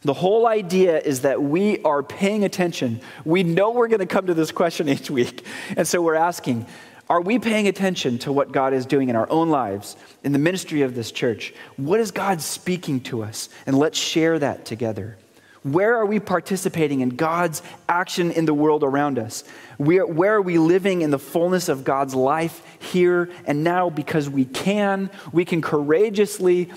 The 0.02 0.14
whole 0.14 0.46
idea 0.46 1.00
is 1.00 1.22
that 1.22 1.42
we 1.42 1.82
are 1.84 2.04
paying 2.04 2.44
attention. 2.44 3.00
We 3.24 3.44
know 3.44 3.72
we're 3.72 3.88
going 3.88 4.02
to 4.02 4.06
come 4.06 4.28
to 4.28 4.34
this 4.34 4.52
question 4.52 4.90
each 4.96 5.10
week. 5.10 5.46
And 5.78 5.88
so 5.88 6.02
we're 6.02 6.16
asking, 6.16 6.68
are 7.08 7.22
we 7.22 7.38
paying 7.38 7.68
attention 7.68 8.18
to 8.20 8.32
what 8.32 8.52
God 8.52 8.74
is 8.74 8.86
doing 8.86 9.10
in 9.10 9.16
our 9.16 9.30
own 9.30 9.50
lives, 9.50 9.96
in 10.24 10.32
the 10.32 10.40
ministry 10.40 10.82
of 10.82 10.96
this 10.96 11.12
church? 11.12 11.54
What 11.78 12.00
is 12.00 12.12
God 12.12 12.42
speaking 12.42 13.00
to 13.02 13.24
us? 13.24 13.50
And 13.68 13.78
let's 13.78 13.98
share 13.98 14.40
that 14.40 14.66
together. 14.66 15.18
Where 15.62 15.96
are 15.98 16.06
we 16.06 16.20
participating 16.20 17.02
in 17.02 17.10
God's 17.10 17.62
action 17.88 18.32
in 18.32 18.46
the 18.46 18.54
world 18.54 18.84
around 18.84 19.20
us? 19.20 19.44
Where, 19.78 20.36
are 20.36 20.42
we 20.42 20.58
living 20.58 21.02
in 21.02 21.12
the 21.12 21.20
fullness 21.20 21.70
of 21.70 21.84
God's 21.84 22.16
life 22.16 22.62
here 22.80 23.30
and 23.46 23.64
now? 23.64 23.90
Because 23.90 24.30
we 24.30 24.46
can, 24.46 25.10
we 25.32 25.46
can 25.46 25.62
courageously 25.62 26.72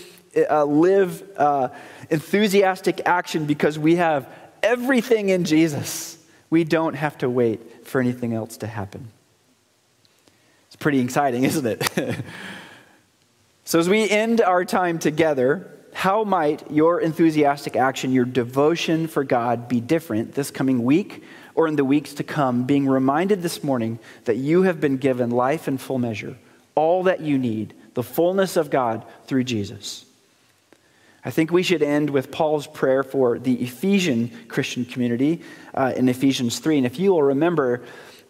uh, 0.51 0.65
live 0.65 1.23
uh, 1.37 1.69
enthusiastic 2.11 3.03
action 3.07 3.47
because 3.47 3.79
we 3.79 3.97
have 3.97 4.29
everything 4.63 5.31
in 5.31 5.45
Jesus. 5.45 6.19
We 6.51 6.65
don't 6.65 6.95
have 6.95 7.19
to 7.19 7.31
wait 7.31 7.87
for 7.87 8.01
anything 8.01 8.33
else 8.35 8.59
to 8.59 8.67
happen 8.67 9.11
pretty 10.79 11.01
exciting, 11.01 11.45
isn't 11.45 11.67
it? 11.67 12.17
so, 13.65 13.79
as 13.79 13.89
we 13.89 14.09
end 14.09 14.41
our 14.41 14.65
time 14.65 14.99
together, 14.99 15.71
how 15.93 16.25
might 16.25 16.71
your 16.71 17.01
enthusiastic 17.01 17.77
action, 17.77 18.13
your 18.13 18.25
devotion 18.25 19.09
for 19.09 19.25
God 19.25 19.69
be 19.69 19.81
different 19.81 20.35
this 20.35 20.51
coming 20.51 20.85
week 20.85 21.25
or 21.55 21.67
in 21.67 21.77
the 21.77 21.85
weeks 21.85 22.15
to 22.15 22.25
come? 22.25 22.65
Being 22.65 22.87
reminded 22.87 23.43
this 23.43 23.65
morning 23.65 23.99
that 24.25 24.37
you 24.37 24.63
have 24.63 24.81
been 24.81 24.99
given 24.99 25.31
life 25.31 25.67
in 25.67 25.79
full 25.79 25.99
measure, 25.99 26.37
all 26.75 27.05
that 27.05 27.21
you 27.21 27.39
need, 27.39 27.75
the 27.95 28.03
fullness 28.03 28.57
of 28.57 28.71
God 28.71 29.05
through 29.27 29.45
Jesus. 29.45 30.05
I 31.25 31.31
think 31.31 31.51
we 31.51 31.65
should 31.65 31.83
end 31.83 32.11
with 32.11 32.31
Paul's 32.31 32.67
prayer 32.67 33.03
for 33.03 33.39
the 33.39 33.55
Ephesian 33.55 34.31
Christian 34.47 34.85
community 34.85 35.43
uh, 35.75 35.93
in 35.97 36.09
Ephesians 36.09 36.61
3. 36.61 36.79
And 36.79 36.87
if 36.87 36.99
you 37.01 37.11
will 37.11 37.25
remember, 37.25 37.83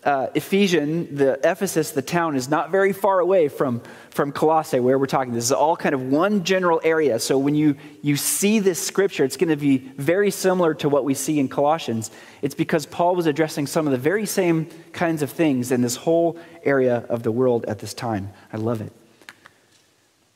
uh, 0.04 0.28
Ephesian, 0.34 1.16
the 1.16 1.40
Ephesus, 1.42 1.90
the 1.90 2.02
town, 2.02 2.37
is 2.37 2.48
not 2.48 2.70
very 2.70 2.92
far 2.92 3.18
away 3.18 3.48
from, 3.48 3.82
from 4.11 4.30
Colossae, 4.30 4.78
where 4.78 4.98
we're 4.98 5.06
talking. 5.06 5.32
This 5.34 5.44
is 5.44 5.52
all 5.52 5.76
kind 5.76 5.94
of 5.94 6.02
one 6.02 6.44
general 6.44 6.80
area. 6.84 7.18
So 7.18 7.37
when 7.37 7.54
you, 7.54 7.76
you 8.00 8.16
see 8.16 8.61
this 8.61 8.80
scripture, 8.80 9.24
it's 9.24 9.37
going 9.37 9.48
to 9.48 9.56
be 9.56 9.78
very 9.78 10.30
similar 10.30 10.72
to 10.74 10.88
what 10.88 11.04
we 11.04 11.14
see 11.14 11.40
in 11.40 11.48
Colossians. 11.48 12.11
It's 12.42 12.54
because 12.54 12.87
Paul 12.87 13.16
was 13.16 13.26
addressing 13.26 13.66
some 13.66 13.87
of 13.87 13.92
the 13.92 13.98
very 13.98 14.24
same 14.24 14.68
kinds 14.92 15.22
of 15.22 15.30
things 15.30 15.72
in 15.72 15.82
this 15.82 15.96
whole 15.96 16.38
area 16.62 17.04
of 17.08 17.24
the 17.24 17.32
world 17.32 17.64
at 17.66 17.80
this 17.80 17.92
time. 17.92 18.30
I 18.52 18.56
love 18.56 18.80
it. 18.80 18.92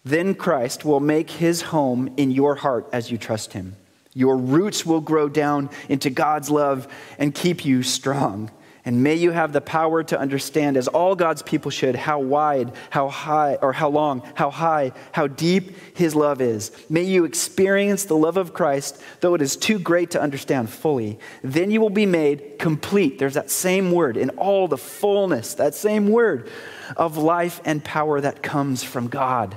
Then 0.04 0.34
Christ 0.34 0.84
will 0.84 1.00
make 1.00 1.30
his 1.30 1.62
home 1.62 2.12
in 2.16 2.32
your 2.32 2.56
heart 2.56 2.88
as 2.92 3.12
you 3.12 3.18
trust 3.18 3.52
him. 3.52 3.76
Your 4.14 4.36
roots 4.36 4.84
will 4.84 5.00
grow 5.00 5.28
down 5.28 5.70
into 5.88 6.10
God's 6.10 6.50
love 6.50 6.88
and 7.18 7.32
keep 7.32 7.64
you 7.64 7.84
strong. 7.84 8.50
And 8.84 9.04
may 9.04 9.14
you 9.14 9.30
have 9.30 9.52
the 9.52 9.60
power 9.60 10.02
to 10.02 10.18
understand, 10.18 10.76
as 10.76 10.88
all 10.88 11.14
God's 11.14 11.40
people 11.42 11.70
should, 11.70 11.94
how 11.94 12.18
wide, 12.18 12.72
how 12.90 13.08
high, 13.08 13.54
or 13.62 13.72
how 13.72 13.88
long, 13.88 14.22
how 14.34 14.50
high, 14.50 14.90
how 15.12 15.28
deep 15.28 15.76
His 15.96 16.16
love 16.16 16.40
is. 16.40 16.72
May 16.88 17.04
you 17.04 17.24
experience 17.24 18.04
the 18.04 18.16
love 18.16 18.36
of 18.36 18.52
Christ, 18.52 19.00
though 19.20 19.34
it 19.34 19.42
is 19.42 19.54
too 19.54 19.78
great 19.78 20.10
to 20.12 20.20
understand 20.20 20.68
fully. 20.68 21.20
Then 21.42 21.70
you 21.70 21.80
will 21.80 21.90
be 21.90 22.06
made 22.06 22.58
complete. 22.58 23.20
There's 23.20 23.34
that 23.34 23.50
same 23.52 23.92
word 23.92 24.16
in 24.16 24.30
all 24.30 24.66
the 24.66 24.78
fullness, 24.78 25.54
that 25.54 25.76
same 25.76 26.08
word 26.08 26.50
of 26.96 27.16
life 27.16 27.60
and 27.64 27.84
power 27.84 28.20
that 28.20 28.42
comes 28.42 28.82
from 28.82 29.06
God. 29.06 29.56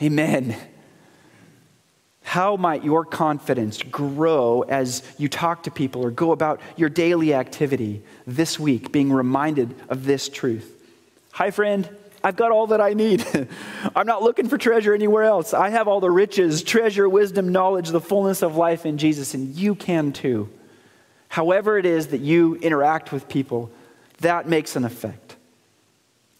Amen. 0.00 0.56
How 2.26 2.56
might 2.56 2.82
your 2.82 3.04
confidence 3.04 3.80
grow 3.84 4.62
as 4.62 5.04
you 5.16 5.28
talk 5.28 5.62
to 5.62 5.70
people 5.70 6.04
or 6.04 6.10
go 6.10 6.32
about 6.32 6.60
your 6.76 6.88
daily 6.88 7.32
activity 7.32 8.02
this 8.26 8.58
week, 8.58 8.90
being 8.90 9.12
reminded 9.12 9.76
of 9.88 10.06
this 10.06 10.28
truth? 10.28 10.68
Hi, 11.34 11.52
friend. 11.52 11.88
I've 12.24 12.34
got 12.34 12.50
all 12.50 12.66
that 12.66 12.80
I 12.80 12.94
need. 12.94 13.24
I'm 13.94 14.08
not 14.08 14.24
looking 14.24 14.48
for 14.48 14.58
treasure 14.58 14.92
anywhere 14.92 15.22
else. 15.22 15.54
I 15.54 15.68
have 15.68 15.86
all 15.86 16.00
the 16.00 16.10
riches, 16.10 16.64
treasure, 16.64 17.08
wisdom, 17.08 17.52
knowledge, 17.52 17.90
the 17.90 18.00
fullness 18.00 18.42
of 18.42 18.56
life 18.56 18.84
in 18.84 18.98
Jesus, 18.98 19.32
and 19.32 19.54
you 19.54 19.76
can 19.76 20.12
too. 20.12 20.48
However, 21.28 21.78
it 21.78 21.86
is 21.86 22.08
that 22.08 22.22
you 22.22 22.56
interact 22.56 23.12
with 23.12 23.28
people, 23.28 23.70
that 24.18 24.48
makes 24.48 24.74
an 24.74 24.84
effect. 24.84 25.25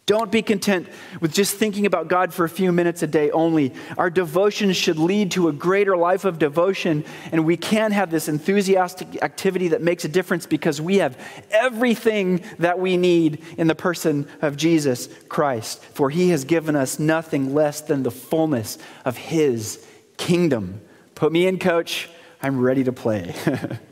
Don't 0.07 0.31
be 0.31 0.41
content 0.41 0.87
with 1.21 1.35
just 1.35 1.57
thinking 1.57 1.85
about 1.85 2.07
God 2.07 2.33
for 2.33 2.45
a 2.45 2.49
few 2.49 2.71
minutes 2.71 3.03
a 3.03 3.09
day 3.09 3.33
only. 3.33 3.73
Our 3.99 4.09
devotion 4.09 4.73
should 4.73 5.01
lead 5.01 5.33
to 5.33 5.49
a 5.49 5.53
greater 5.53 5.97
life 5.97 6.25
of 6.25 6.39
devotion, 6.39 7.05
and 7.33 7.45
we 7.45 7.57
can 7.57 7.91
have 7.91 8.13
this 8.13 8.29
enthusiastic 8.29 9.21
activity 9.25 9.69
that 9.69 9.83
makes 9.83 10.05
a 10.05 10.09
difference 10.09 10.47
because 10.47 10.81
we 10.81 10.99
have 10.99 11.19
everything 11.51 12.45
that 12.61 12.79
we 12.79 12.97
need 12.97 13.43
in 13.59 13.67
the 13.67 13.75
person 13.75 14.29
of 14.43 14.57
Jesus 14.57 15.09
Christ. 15.29 15.83
For 15.83 16.09
he 16.09 16.31
has 16.31 16.45
given 16.45 16.77
us 16.77 17.01
nothing 17.01 17.53
less 17.53 17.81
than 17.81 18.05
the 18.05 18.13
fullness 18.13 18.79
of 19.05 19.17
his 19.17 19.85
kingdom. 20.19 20.83
Put 21.17 21.33
me 21.33 21.49
in, 21.49 21.59
coach. 21.59 22.09
I'm 22.41 22.61
ready 22.61 22.85
to 22.85 22.93
play. 22.93 23.35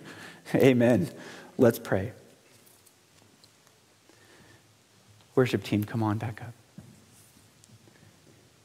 Amen. 0.55 1.11
Let's 1.59 1.81
pray. 1.81 2.13
Worship 5.35 5.63
team, 5.63 5.85
come 5.85 6.03
on 6.03 6.19
back 6.19 6.41
up. 6.43 6.53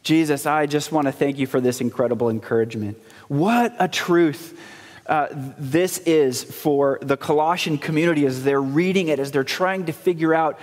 Jesus, 0.04 0.46
I 0.46 0.66
just 0.66 0.92
want 0.92 1.08
to 1.08 1.12
thank 1.12 1.38
you 1.38 1.48
for 1.48 1.62
this 1.62 1.82
incredible 1.82 2.30
encouragement. 2.30 2.98
What 3.28 3.76
a 3.80 3.88
truth 3.88 4.60
uh, 5.06 5.28
this 5.32 5.98
is 6.00 6.44
for 6.44 7.00
the 7.02 7.18
Colossian 7.18 7.78
community 7.78 8.26
as 8.26 8.44
they're 8.44 8.62
reading 8.62 9.08
it, 9.08 9.20
as 9.20 9.32
they're 9.32 9.44
trying 9.44 9.86
to 9.86 9.92
figure 9.92 10.34
out 10.34 10.60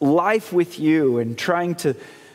life 0.00 0.52
with 0.52 0.78
you 0.78 1.18
and 1.18 1.38
trying 1.38 1.74
to 1.76 1.94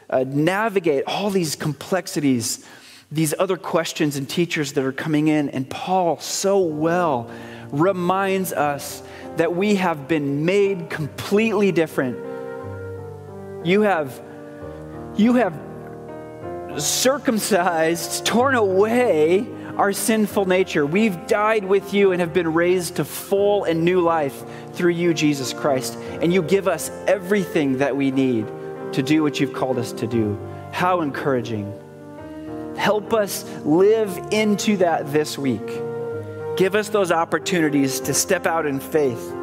uh, 0.10 0.24
navigate 0.28 1.04
all 1.06 1.30
these 1.30 1.56
complexities 1.56 2.66
these 3.12 3.34
other 3.38 3.58
questions 3.58 4.16
and 4.16 4.30
teachers 4.30 4.74
that 4.74 4.86
are 4.86 4.94
coming 4.94 5.28
in. 5.28 5.50
And 5.50 5.70
Paul 5.70 6.20
so 6.20 6.60
well 6.60 7.30
reminds 7.72 8.54
us 8.54 9.04
that 9.36 9.54
we 9.56 9.76
have 9.76 10.08
been 10.08 10.46
made 10.46 10.90
completely 10.90 11.72
different. 11.72 12.31
You 13.64 13.82
have, 13.82 14.22
you 15.16 15.36
have 15.36 15.54
circumcised, 16.78 18.26
torn 18.26 18.56
away 18.56 19.46
our 19.78 19.94
sinful 19.94 20.46
nature. 20.46 20.86
We've 20.86 21.28
died 21.28 21.64
with 21.64 21.94
you 21.94 22.12
and 22.12 22.22
have 22.22 22.34
been 22.34 22.54
raised 22.54 22.98
to 22.98 23.06
full 23.06 23.64
and 23.64 23.84
new 23.86 24.02
life 24.02 24.44
through 24.74 24.92
you, 24.92 25.14
Jesus 25.14 25.54
Christ. 25.54 25.96
And 26.22 26.34
you 26.34 26.42
give 26.42 26.68
us 26.68 26.90
everything 27.08 27.78
that 27.78 27.96
we 27.96 28.12
need 28.12 28.48
to 28.94 29.02
do 29.02 29.24
what 29.24 29.40
you've 29.40 29.54
called 29.54 29.78
us 29.78 29.92
to 29.94 30.08
do. 30.08 30.40
How 30.72 31.02
encouraging. 31.02 31.72
Help 32.78 33.14
us 33.14 33.44
live 33.64 34.18
into 34.32 34.78
that 34.78 35.12
this 35.12 35.38
week. 35.38 35.68
Give 36.58 36.76
us 36.76 36.90
those 36.90 37.12
opportunities 37.12 38.00
to 38.02 38.14
step 38.14 38.46
out 38.46 38.66
in 38.66 38.80
faith. 38.80 39.34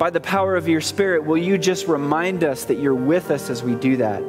By 0.00 0.08
the 0.08 0.18
power 0.18 0.56
of 0.56 0.66
your 0.66 0.80
Spirit, 0.80 1.26
will 1.26 1.36
you 1.36 1.58
just 1.58 1.86
remind 1.86 2.42
us 2.42 2.64
that 2.64 2.78
you're 2.78 2.94
with 2.94 3.30
us 3.30 3.50
as 3.50 3.62
we 3.62 3.74
do 3.74 3.98
that? 3.98 4.22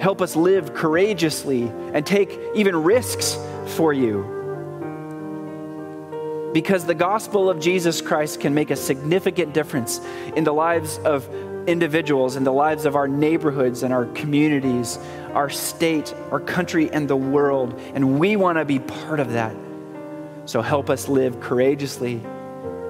Help 0.00 0.22
us 0.22 0.36
live 0.36 0.72
courageously 0.72 1.64
and 1.92 2.06
take 2.06 2.40
even 2.54 2.74
risks 2.74 3.36
for 3.76 3.92
you. 3.92 4.22
Because 6.54 6.86
the 6.86 6.94
gospel 6.94 7.50
of 7.50 7.60
Jesus 7.60 8.00
Christ 8.00 8.40
can 8.40 8.54
make 8.54 8.70
a 8.70 8.76
significant 8.76 9.52
difference 9.52 10.00
in 10.34 10.44
the 10.44 10.54
lives 10.54 10.96
of 11.04 11.28
individuals, 11.68 12.36
in 12.36 12.44
the 12.44 12.52
lives 12.52 12.86
of 12.86 12.96
our 12.96 13.06
neighborhoods 13.06 13.82
and 13.82 13.92
our 13.92 14.06
communities, 14.06 14.98
our 15.34 15.50
state, 15.50 16.14
our 16.30 16.40
country, 16.40 16.90
and 16.90 17.06
the 17.06 17.16
world. 17.16 17.78
And 17.92 18.18
we 18.18 18.36
want 18.36 18.56
to 18.56 18.64
be 18.64 18.78
part 18.78 19.20
of 19.20 19.32
that. 19.32 19.54
So 20.46 20.62
help 20.62 20.88
us 20.88 21.06
live 21.06 21.38
courageously 21.40 22.22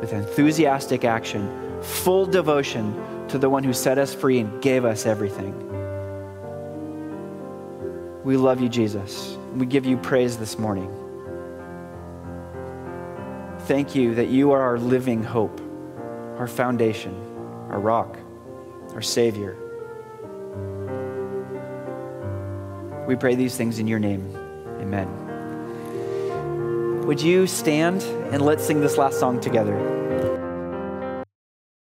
with 0.00 0.12
enthusiastic 0.12 1.04
action, 1.04 1.63
full 1.84 2.26
devotion 2.26 3.26
to 3.28 3.38
the 3.38 3.48
one 3.48 3.62
who 3.62 3.72
set 3.72 3.98
us 3.98 4.14
free 4.14 4.40
and 4.40 4.62
gave 4.62 4.84
us 4.84 5.06
everything. 5.06 5.54
We 8.24 8.36
love 8.36 8.60
you, 8.60 8.68
Jesus. 8.68 9.36
We 9.54 9.66
give 9.66 9.86
you 9.86 9.96
praise 9.96 10.36
this 10.38 10.58
morning. 10.58 10.90
Thank 13.60 13.94
you 13.94 14.14
that 14.14 14.28
you 14.28 14.52
are 14.52 14.60
our 14.62 14.78
living 14.78 15.22
hope, 15.22 15.60
our 16.38 16.46
foundation, 16.46 17.14
our 17.70 17.80
rock, 17.80 18.16
our 18.94 19.02
Savior. 19.02 19.56
We 23.06 23.16
pray 23.16 23.34
these 23.34 23.56
things 23.56 23.78
in 23.78 23.86
your 23.86 23.98
name. 23.98 24.34
Amen. 24.80 25.08
Would 27.06 27.20
you 27.20 27.46
stand 27.46 28.02
and 28.32 28.40
let's 28.42 28.64
sing 28.66 28.80
this 28.80 28.96
last 28.96 29.20
song 29.20 29.38
together? 29.40 30.03